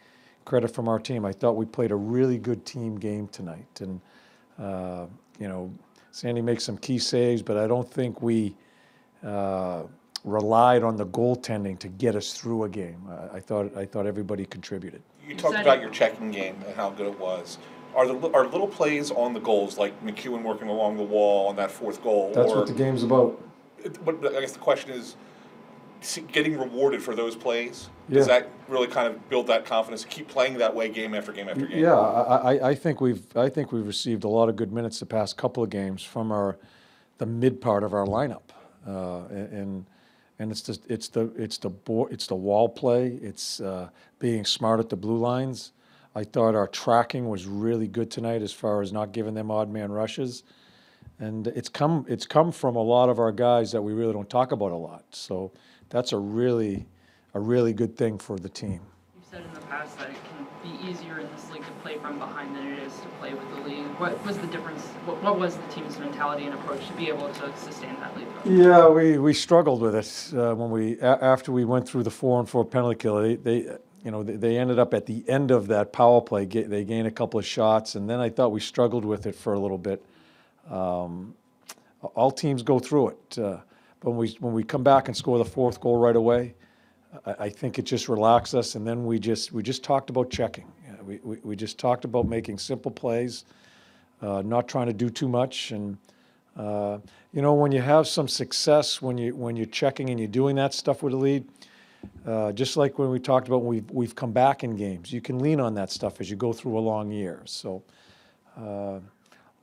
credit 0.45 0.69
from 0.69 0.89
our 0.89 0.99
team. 0.99 1.25
I 1.25 1.33
thought 1.33 1.57
we 1.57 1.67
played 1.67 1.91
a 1.91 1.97
really 1.97 2.39
good 2.39 2.65
team 2.65 2.97
game 2.97 3.29
tonight. 3.29 3.81
And, 3.81 4.01
uh, 4.59 5.07
you 5.39 5.49
know, 5.49 5.73
Sandy 6.12 6.43
makes 6.43 6.64
some 6.64 6.76
key 6.79 6.99
saves, 6.99 7.43
but 7.43 7.57
I 7.57 7.67
don't 7.67 7.88
think 7.90 8.21
we 8.23 8.55
uh, 9.25 9.85
relied 10.25 10.83
on 10.83 10.97
the 10.97 11.07
goaltending 11.07 11.79
to 11.79 11.88
get 11.88 12.17
us 12.17 12.33
through 12.33 12.64
a 12.64 12.69
game. 12.69 13.02
I 13.33 13.40
thought, 13.40 13.76
I 13.76 13.85
thought 13.85 14.07
everybody 14.07 14.45
contributed 14.45 15.02
you 15.31 15.37
talked 15.37 15.59
about 15.59 15.81
your 15.81 15.90
checking 15.90 16.31
game 16.31 16.57
and 16.67 16.75
how 16.76 16.90
good 16.90 17.07
it 17.07 17.19
was. 17.19 17.59
Are 17.95 18.07
the 18.07 18.31
are 18.33 18.47
little 18.47 18.69
plays 18.69 19.11
on 19.11 19.33
the 19.33 19.40
goals 19.40 19.79
like 19.79 20.05
MacEwen 20.05 20.43
working 20.43 20.69
along 20.69 20.97
the 20.97 21.02
wall 21.02 21.49
on 21.49 21.57
that 21.57 21.71
fourth 21.71 22.02
goal? 22.02 22.33
That's 22.35 22.50
or, 22.52 22.59
what 22.59 22.67
the 22.67 22.73
game's 22.73 23.02
about. 23.02 23.40
But 24.05 24.35
I 24.35 24.40
guess 24.40 24.52
the 24.52 24.59
question 24.59 24.90
is, 24.90 25.17
getting 26.33 26.59
rewarded 26.59 27.02
for 27.02 27.14
those 27.14 27.37
plays. 27.37 27.88
Yeah. 28.09 28.19
Does 28.19 28.26
that 28.26 28.50
really 28.69 28.87
kind 28.87 29.07
of 29.07 29.28
build 29.28 29.47
that 29.49 29.64
confidence 29.64 30.02
to 30.02 30.09
keep 30.09 30.28
playing 30.28 30.59
that 30.59 30.75
way 30.75 30.88
game 30.88 31.14
after 31.14 31.33
game 31.33 31.49
after 31.49 31.66
game? 31.66 31.78
Yeah, 31.78 31.95
I, 31.95 32.71
I 32.71 32.75
think 32.75 33.00
we've 33.00 33.25
I 33.37 33.49
think 33.49 33.73
we've 33.73 33.87
received 33.87 34.25
a 34.25 34.28
lot 34.28 34.49
of 34.49 34.57
good 34.57 34.73
minutes 34.73 35.00
the 35.00 35.07
past 35.07 35.37
couple 35.37 35.62
of 35.62 35.71
games 35.71 36.02
from 36.02 36.33
our 36.33 36.59
the 37.19 37.26
mid 37.26 37.61
part 37.61 37.85
of 37.85 37.92
our 37.92 38.07
lineup, 38.07 38.50
uh, 38.87 39.26
and 39.28 39.87
and 40.38 40.50
it's 40.50 40.62
the 40.62 40.78
it's 40.88 41.09
the 41.09 41.30
it's 41.37 41.59
the 41.59 41.71
bo- 41.71 42.07
it's 42.07 42.26
the 42.26 42.35
wall 42.35 42.69
play. 42.69 43.19
It's 43.23 43.61
uh, 43.61 43.90
being 44.19 44.45
smart 44.45 44.80
at 44.80 44.88
the 44.88 44.97
blue 44.97 45.19
lines. 45.19 45.73
I 46.14 46.25
thought 46.25 46.54
our 46.54 46.66
tracking 46.66 47.28
was 47.28 47.47
really 47.47 47.87
good 47.87 48.11
tonight 48.11 48.42
as 48.42 48.52
far 48.52 48.83
as 48.83 48.92
not 48.92 49.12
giving 49.12 49.35
them 49.35 49.50
odd 49.50 49.71
man 49.71 49.92
rushes, 49.92 50.42
and 51.21 51.47
it's 51.47 51.69
come 51.69 52.07
it's 52.09 52.26
come 52.26 52.50
from 52.50 52.75
a 52.75 52.83
lot 52.83 53.09
of 53.09 53.19
our 53.19 53.33
guys 53.33 53.71
that 53.73 53.83
we 53.83 53.92
really 53.92 54.14
don't 54.14 54.30
talk 54.30 54.50
about 54.50 54.73
a 54.73 54.76
lot. 54.76 55.04
So 55.11 55.52
that's 55.90 56.12
a 56.12 56.18
really 56.18 56.87
a 57.35 57.40
really 57.40 57.73
good 57.73 57.97
thing 57.97 58.18
for 58.18 58.38
the 58.38 58.49
team. 58.49 58.80
You've 59.14 59.25
said 59.30 59.44
in 59.44 59.54
the 59.54 59.61
past 59.66 59.99
that 59.99 60.11
it 60.11 60.16
can 60.25 60.47
be 60.62 60.90
easier 60.90 61.20
in 61.20 61.28
this 61.32 61.50
league 61.52 61.64
to 61.64 61.70
play 61.82 61.99
from 61.99 62.18
behind 62.18 62.56
than 62.56 62.66
it 62.66 62.78
is 62.80 62.92
to 63.00 63.06
play 63.20 63.35
with 63.35 63.49
the 63.54 63.61
lead. 63.68 63.85
What 64.00 64.25
was 64.26 64.38
the 64.38 64.47
difference? 64.49 64.82
What, 65.04 65.23
what 65.23 65.38
was 65.38 65.56
the 65.56 65.66
team's 65.68 65.99
mentality 65.99 66.47
and 66.47 66.54
approach 66.54 66.87
to 66.87 66.92
be 66.94 67.09
able 67.09 67.28
to 67.28 67.56
sustain 67.56 67.94
that 68.00 68.16
lead? 68.16 68.26
Yeah, 68.44 68.88
we, 68.88 69.18
we 69.18 69.32
struggled 69.32 69.80
with 69.80 69.94
it 69.94 70.37
uh, 70.37 70.54
when 70.54 70.70
we 70.70 70.99
a- 71.00 71.23
after 71.23 71.52
we 71.52 71.64
went 71.64 71.88
through 71.88 72.02
the 72.02 72.11
four 72.11 72.40
and 72.40 72.49
four 72.49 72.64
penalty 72.64 72.97
kill. 72.97 73.20
They, 73.23 73.37
they 73.37 73.76
you 74.02 74.11
know, 74.11 74.23
they, 74.23 74.37
they 74.37 74.56
ended 74.59 74.78
up 74.78 74.94
at 74.94 75.06
the 75.06 75.28
end 75.28 75.50
of 75.50 75.66
that 75.68 75.92
power 75.92 76.20
play. 76.20 76.47
They 76.47 76.85
gained 76.85 77.06
a 77.06 77.11
couple 77.11 77.38
of 77.38 77.47
shots, 77.47 77.94
and 77.94 78.09
then 78.09 78.18
I 78.18 78.30
thought 78.30 78.50
we 78.50 78.61
struggled 78.61 79.04
with 79.04 79.26
it 79.26 79.35
for 79.35 79.52
a 79.52 79.59
little 79.59 79.78
bit. 79.78 80.02
Um, 80.70 81.35
all 82.14 82.30
teams 82.30 82.62
go 82.62 82.78
through 82.78 83.09
it. 83.09 83.38
Uh, 83.38 83.59
but 84.00 84.11
when 84.11 84.19
we 84.19 84.37
when 84.40 84.52
we 84.52 84.64
come 84.64 84.83
back 84.83 85.09
and 85.09 85.16
score 85.16 85.38
the 85.38 85.45
fourth 85.45 85.80
goal 85.80 85.99
right 85.99 86.16
away, 86.16 86.54
I, 87.26 87.35
I 87.38 87.49
think 87.49 87.78
it 87.78 87.83
just 87.83 88.09
relaxed 88.09 88.54
us. 88.54 88.75
And 88.75 88.87
then 88.87 89.04
we 89.04 89.19
just 89.19 89.52
we 89.52 89.62
just 89.62 89.85
talked 89.85 90.11
about 90.11 90.30
checking. 90.30 90.71
we, 91.04 91.21
we, 91.23 91.37
we 91.42 91.57
just 91.57 91.78
talked 91.78 92.04
about 92.04 92.26
making 92.26 92.59
simple 92.59 92.90
plays, 92.90 93.45
uh, 94.23 94.42
not 94.42 94.69
trying 94.69 94.87
to 94.87 94.92
do 94.92 95.11
too 95.11 95.28
much. 95.28 95.71
And 95.73 95.99
uh, 96.57 96.99
you 97.33 97.42
know, 97.42 97.54
when 97.54 97.73
you 97.73 97.83
have 97.83 98.07
some 98.09 98.28
success, 98.28 99.02
when 99.02 99.19
you 99.19 99.37
when 99.37 99.57
you're 99.57 99.66
checking 99.66 100.11
and 100.11 100.19
you're 100.19 100.28
doing 100.28 100.57
that 100.57 100.73
stuff 100.73 101.02
with 101.02 101.12
a 101.12 101.16
lead, 101.16 101.47
uh, 102.26 102.52
just 102.52 102.76
like 102.76 102.99
when 102.99 103.11
we 103.11 103.19
talked 103.19 103.49
about 103.49 103.62
when 103.62 103.69
we've 103.69 103.90
we've 103.90 104.14
come 104.14 104.33
back 104.33 104.64
in 104.64 104.76
games, 104.76 105.12
you 105.12 105.21
can 105.21 105.38
lean 105.38 105.61
on 105.61 105.75
that 105.75 105.90
stuff 105.90 106.21
as 106.21 106.30
you 106.30 106.37
go 106.37 106.52
through 106.52 106.78
a 106.78 106.80
long 106.80 107.11
year. 107.11 107.42
So. 107.45 107.83
Uh, 108.57 108.99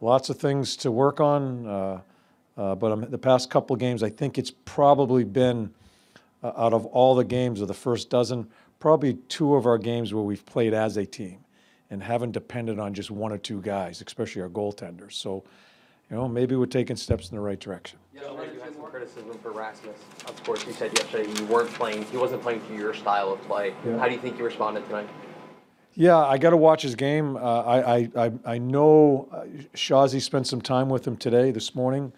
lots 0.01 0.29
of 0.29 0.37
things 0.37 0.75
to 0.77 0.91
work 0.91 1.19
on. 1.19 1.67
Uh, 1.67 2.01
uh, 2.57 2.75
but 2.75 2.91
um, 2.91 3.05
the 3.09 3.17
past 3.17 3.49
couple 3.49 3.73
of 3.73 3.79
games, 3.79 4.01
I 4.03 4.09
think 4.09 4.37
it's 4.37 4.51
probably 4.65 5.23
been 5.23 5.71
uh, 6.43 6.51
out 6.57 6.73
of 6.73 6.85
all 6.87 7.15
the 7.15 7.23
games 7.23 7.61
of 7.61 7.67
the 7.67 7.73
first 7.73 8.09
dozen, 8.09 8.47
probably 8.79 9.15
two 9.29 9.55
of 9.55 9.65
our 9.65 9.77
games 9.77 10.13
where 10.13 10.23
we've 10.23 10.45
played 10.45 10.73
as 10.73 10.97
a 10.97 11.05
team 11.05 11.39
and 11.89 12.03
haven't 12.03 12.31
depended 12.31 12.79
on 12.79 12.93
just 12.93 13.11
one 13.11 13.31
or 13.31 13.37
two 13.37 13.61
guys, 13.61 14.01
especially 14.05 14.41
our 14.41 14.49
goaltenders. 14.49 15.13
So, 15.13 15.43
you 16.09 16.17
know, 16.17 16.27
maybe 16.27 16.55
we're 16.55 16.65
taking 16.65 16.95
steps 16.95 17.29
in 17.29 17.35
the 17.35 17.41
right 17.41 17.59
direction. 17.59 17.99
Yeah, 18.13 18.31
you 18.31 18.59
had 18.59 18.73
some 18.73 18.85
criticism 18.85 19.37
for 19.39 19.51
Rasmus. 19.51 19.95
Of 20.27 20.43
course, 20.43 20.65
you 20.65 20.73
said 20.73 20.97
yesterday 20.97 21.31
you 21.39 21.45
weren't 21.45 21.69
playing. 21.69 22.03
He 22.05 22.17
wasn't 22.17 22.41
playing 22.41 22.65
to 22.67 22.73
your 22.75 22.93
style 22.93 23.31
of 23.31 23.41
play. 23.43 23.73
Yeah. 23.85 23.99
How 23.99 24.07
do 24.07 24.13
you 24.13 24.19
think 24.19 24.37
you 24.37 24.45
responded 24.45 24.85
tonight? 24.85 25.07
Yeah, 25.93 26.17
I 26.17 26.37
got 26.37 26.51
to 26.51 26.57
watch 26.57 26.83
his 26.83 26.95
game. 26.95 27.37
Uh, 27.37 27.39
I, 27.39 28.09
I, 28.15 28.31
I 28.45 28.57
know 28.59 29.27
uh, 29.31 29.45
Shazi 29.73 30.21
spent 30.21 30.45
some 30.45 30.61
time 30.61 30.89
with 30.89 31.07
him 31.07 31.17
today, 31.17 31.49
this 31.49 31.73
morning, 31.73 32.13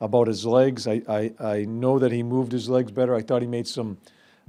about 0.00 0.26
his 0.26 0.46
legs. 0.46 0.86
I, 0.86 1.02
I, 1.08 1.32
I 1.40 1.64
know 1.64 1.98
that 1.98 2.12
he 2.12 2.22
moved 2.22 2.52
his 2.52 2.68
legs 2.68 2.90
better. 2.90 3.14
I 3.14 3.22
thought 3.22 3.42
he 3.42 3.48
made 3.48 3.66
some, 3.66 3.98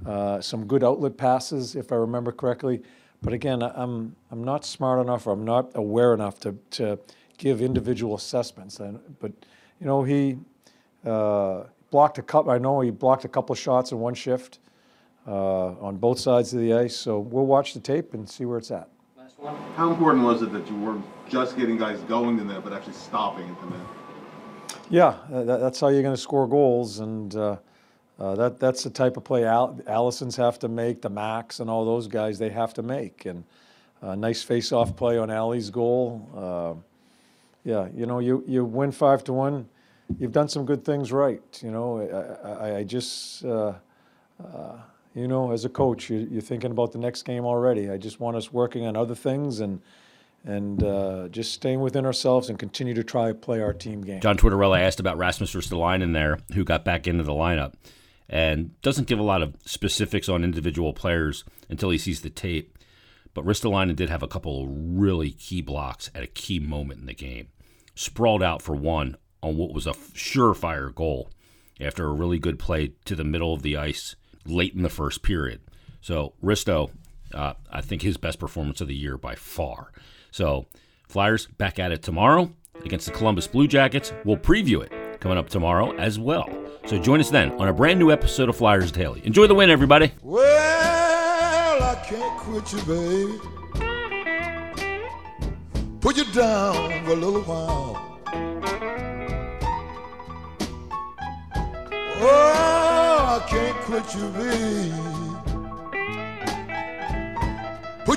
uh, 0.05 0.39
some 0.41 0.65
good 0.65 0.83
outlet 0.83 1.17
passes, 1.17 1.75
if 1.75 1.91
I 1.91 1.95
remember 1.95 2.31
correctly. 2.31 2.81
But 3.21 3.33
again, 3.33 3.61
I'm, 3.61 4.15
I'm 4.31 4.43
not 4.43 4.65
smart 4.65 4.99
enough 4.99 5.27
or 5.27 5.33
I'm 5.33 5.45
not 5.45 5.71
aware 5.75 6.13
enough 6.13 6.39
to, 6.41 6.55
to 6.71 6.99
give 7.37 7.61
individual 7.61 8.15
assessments. 8.15 8.79
But, 9.19 9.31
you 9.79 9.85
know, 9.85 10.03
he 10.03 10.37
uh, 11.05 11.63
blocked 11.91 12.17
a 12.17 12.23
couple, 12.23 12.51
I 12.51 12.57
know 12.57 12.81
he 12.81 12.89
blocked 12.89 13.25
a 13.25 13.27
couple 13.27 13.53
of 13.53 13.59
shots 13.59 13.91
in 13.91 13.99
one 13.99 14.15
shift 14.15 14.59
uh, 15.27 15.73
on 15.79 15.97
both 15.97 16.19
sides 16.19 16.53
of 16.53 16.61
the 16.61 16.73
ice. 16.73 16.95
So 16.95 17.19
we'll 17.19 17.45
watch 17.45 17.73
the 17.73 17.79
tape 17.79 18.13
and 18.13 18.27
see 18.27 18.45
where 18.45 18.57
it's 18.57 18.71
at. 18.71 18.87
How 19.75 19.91
important 19.91 20.23
was 20.23 20.43
it 20.43 20.53
that 20.53 20.67
you 20.67 20.75
weren't 20.75 21.03
just 21.27 21.57
getting 21.57 21.77
guys 21.77 21.99
going 22.01 22.37
in 22.39 22.47
there, 22.47 22.61
but 22.61 22.73
actually 22.73 22.93
stopping 22.93 23.49
at 23.49 23.59
the 23.61 23.67
net? 23.67 24.00
Yeah, 24.91 25.17
that, 25.29 25.61
that's 25.61 25.79
how 25.79 25.87
you're 25.87 26.01
going 26.03 26.15
to 26.15 26.21
score 26.21 26.47
goals, 26.47 26.99
and 26.99 27.33
uh, 27.33 27.57
uh, 28.19 28.35
that 28.35 28.59
that's 28.59 28.83
the 28.83 28.89
type 28.89 29.15
of 29.15 29.23
play 29.23 29.45
Al- 29.45 29.79
Allison's 29.87 30.35
have 30.35 30.59
to 30.59 30.67
make, 30.67 31.01
the 31.01 31.09
Max 31.09 31.61
and 31.61 31.69
all 31.69 31.85
those 31.85 32.07
guys 32.07 32.37
they 32.37 32.49
have 32.49 32.73
to 32.73 32.83
make, 32.83 33.25
and 33.25 33.45
a 34.01 34.15
nice 34.15 34.43
face-off 34.43 34.95
play 34.97 35.17
on 35.17 35.31
Ali's 35.31 35.69
goal. 35.69 36.29
Uh, 36.35 36.81
yeah, 37.63 37.87
you 37.95 38.05
know, 38.05 38.19
you 38.19 38.43
you 38.45 38.65
win 38.65 38.91
five 38.91 39.23
to 39.25 39.33
one. 39.33 39.69
You've 40.19 40.33
done 40.33 40.49
some 40.49 40.65
good 40.65 40.83
things 40.83 41.13
right. 41.13 41.41
You 41.63 41.71
know, 41.71 42.39
I, 42.43 42.49
I, 42.49 42.77
I 42.79 42.83
just. 42.83 43.45
Uh, 43.45 43.73
uh, 44.43 44.77
you 45.13 45.27
know, 45.27 45.51
as 45.51 45.65
a 45.65 45.69
coach, 45.69 46.09
you, 46.09 46.27
you're 46.31 46.41
thinking 46.41 46.71
about 46.71 46.91
the 46.93 46.97
next 46.97 47.23
game 47.23 47.45
already. 47.45 47.89
I 47.89 47.97
just 47.97 48.19
want 48.19 48.37
us 48.37 48.51
working 48.53 48.85
on 48.85 48.95
other 48.95 49.15
things 49.15 49.59
and 49.59 49.81
and 50.43 50.83
uh, 50.83 51.27
just 51.29 51.53
staying 51.53 51.81
within 51.81 52.05
ourselves 52.05 52.49
and 52.49 52.57
continue 52.57 52.93
to 52.93 53.03
try 53.03 53.27
to 53.27 53.33
play 53.33 53.61
our 53.61 53.73
team 53.73 54.01
game. 54.01 54.21
John 54.21 54.37
Tortorella 54.37 54.79
asked 54.79 54.99
about 54.99 55.17
Rasmus 55.17 55.53
Ristolainen 55.53 56.13
there, 56.13 56.39
who 56.53 56.63
got 56.63 56.83
back 56.83 57.07
into 57.07 57.23
the 57.23 57.33
lineup, 57.33 57.73
and 58.27 58.79
doesn't 58.81 59.07
give 59.07 59.19
a 59.19 59.23
lot 59.23 59.41
of 59.41 59.55
specifics 59.65 60.29
on 60.29 60.43
individual 60.43 60.93
players 60.93 61.43
until 61.69 61.89
he 61.89 61.97
sees 61.97 62.21
the 62.21 62.29
tape. 62.29 62.77
But 63.33 63.45
Ristolainen 63.45 63.95
did 63.95 64.09
have 64.09 64.23
a 64.23 64.27
couple 64.27 64.63
of 64.63 64.69
really 64.71 65.31
key 65.31 65.61
blocks 65.61 66.09
at 66.15 66.23
a 66.23 66.27
key 66.27 66.59
moment 66.59 67.01
in 67.01 67.05
the 67.05 67.13
game. 67.13 67.49
Sprawled 67.95 68.43
out 68.43 68.61
for 68.61 68.75
one 68.75 69.17
on 69.43 69.57
what 69.57 69.73
was 69.73 69.87
a 69.87 69.91
surefire 69.91 70.93
goal 70.93 71.29
after 71.79 72.05
a 72.05 72.13
really 72.13 72.39
good 72.39 72.59
play 72.59 72.93
to 73.05 73.15
the 73.15 73.23
middle 73.23 73.53
of 73.53 73.61
the 73.61 73.77
ice 73.77 74.15
late 74.45 74.73
in 74.73 74.81
the 74.81 74.89
first 74.89 75.23
period. 75.23 75.61
So 76.01 76.33
Risto, 76.43 76.91
uh, 77.33 77.53
I 77.71 77.81
think 77.81 78.01
his 78.01 78.17
best 78.17 78.39
performance 78.39 78.81
of 78.81 78.87
the 78.87 78.95
year 78.95 79.17
by 79.17 79.35
far. 79.35 79.91
So 80.31 80.65
Flyers 81.07 81.45
back 81.45 81.77
at 81.77 81.91
it 81.91 82.01
tomorrow 82.01 82.51
against 82.85 83.05
the 83.05 83.11
Columbus 83.11 83.45
Blue 83.45 83.67
Jackets. 83.67 84.13
We'll 84.23 84.37
preview 84.37 84.81
it 84.81 85.19
coming 85.19 85.37
up 85.37 85.49
tomorrow 85.49 85.93
as 85.97 86.17
well. 86.17 86.49
So 86.85 86.97
join 86.97 87.19
us 87.19 87.29
then 87.29 87.51
on 87.53 87.67
a 87.67 87.73
brand 87.73 87.99
new 87.99 88.11
episode 88.11 88.49
of 88.49 88.55
Flyers 88.55 88.91
Daily. 88.91 89.21
Enjoy 89.25 89.45
the 89.45 89.53
win, 89.53 89.69
everybody. 89.69 90.11
Well, 90.23 91.83
I 91.83 91.95
can't 92.05 92.39
quit 92.39 92.71
you, 92.73 92.81
baby. 92.83 93.39
Put 95.99 96.17
you 96.17 96.25
down 96.33 97.05
for 97.05 97.11
a 97.11 97.15
little 97.15 97.41
while. 97.41 98.07
Oh, 102.23 103.41
I 103.43 103.47
can't 103.49 103.77
quit 103.81 104.15
you, 104.15 104.29
baby. 104.29 105.30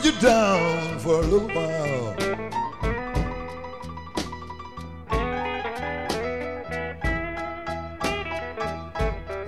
You 0.04 0.12
down 0.20 0.98
for 0.98 1.14
a 1.14 1.22
little 1.22 1.48
while. 1.48 2.14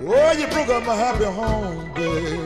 Oh, 0.01 0.31
you 0.31 0.47
broke 0.47 0.69
up 0.69 0.83
my 0.87 0.95
happy 0.95 1.25
home, 1.25 1.93
baby. 1.93 2.41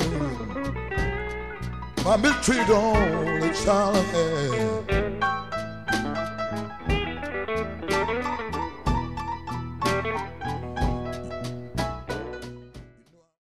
My 2.03 2.17
mistreat 2.17 2.69
only 2.69 3.53
child 3.53 3.95
had. 4.07 5.00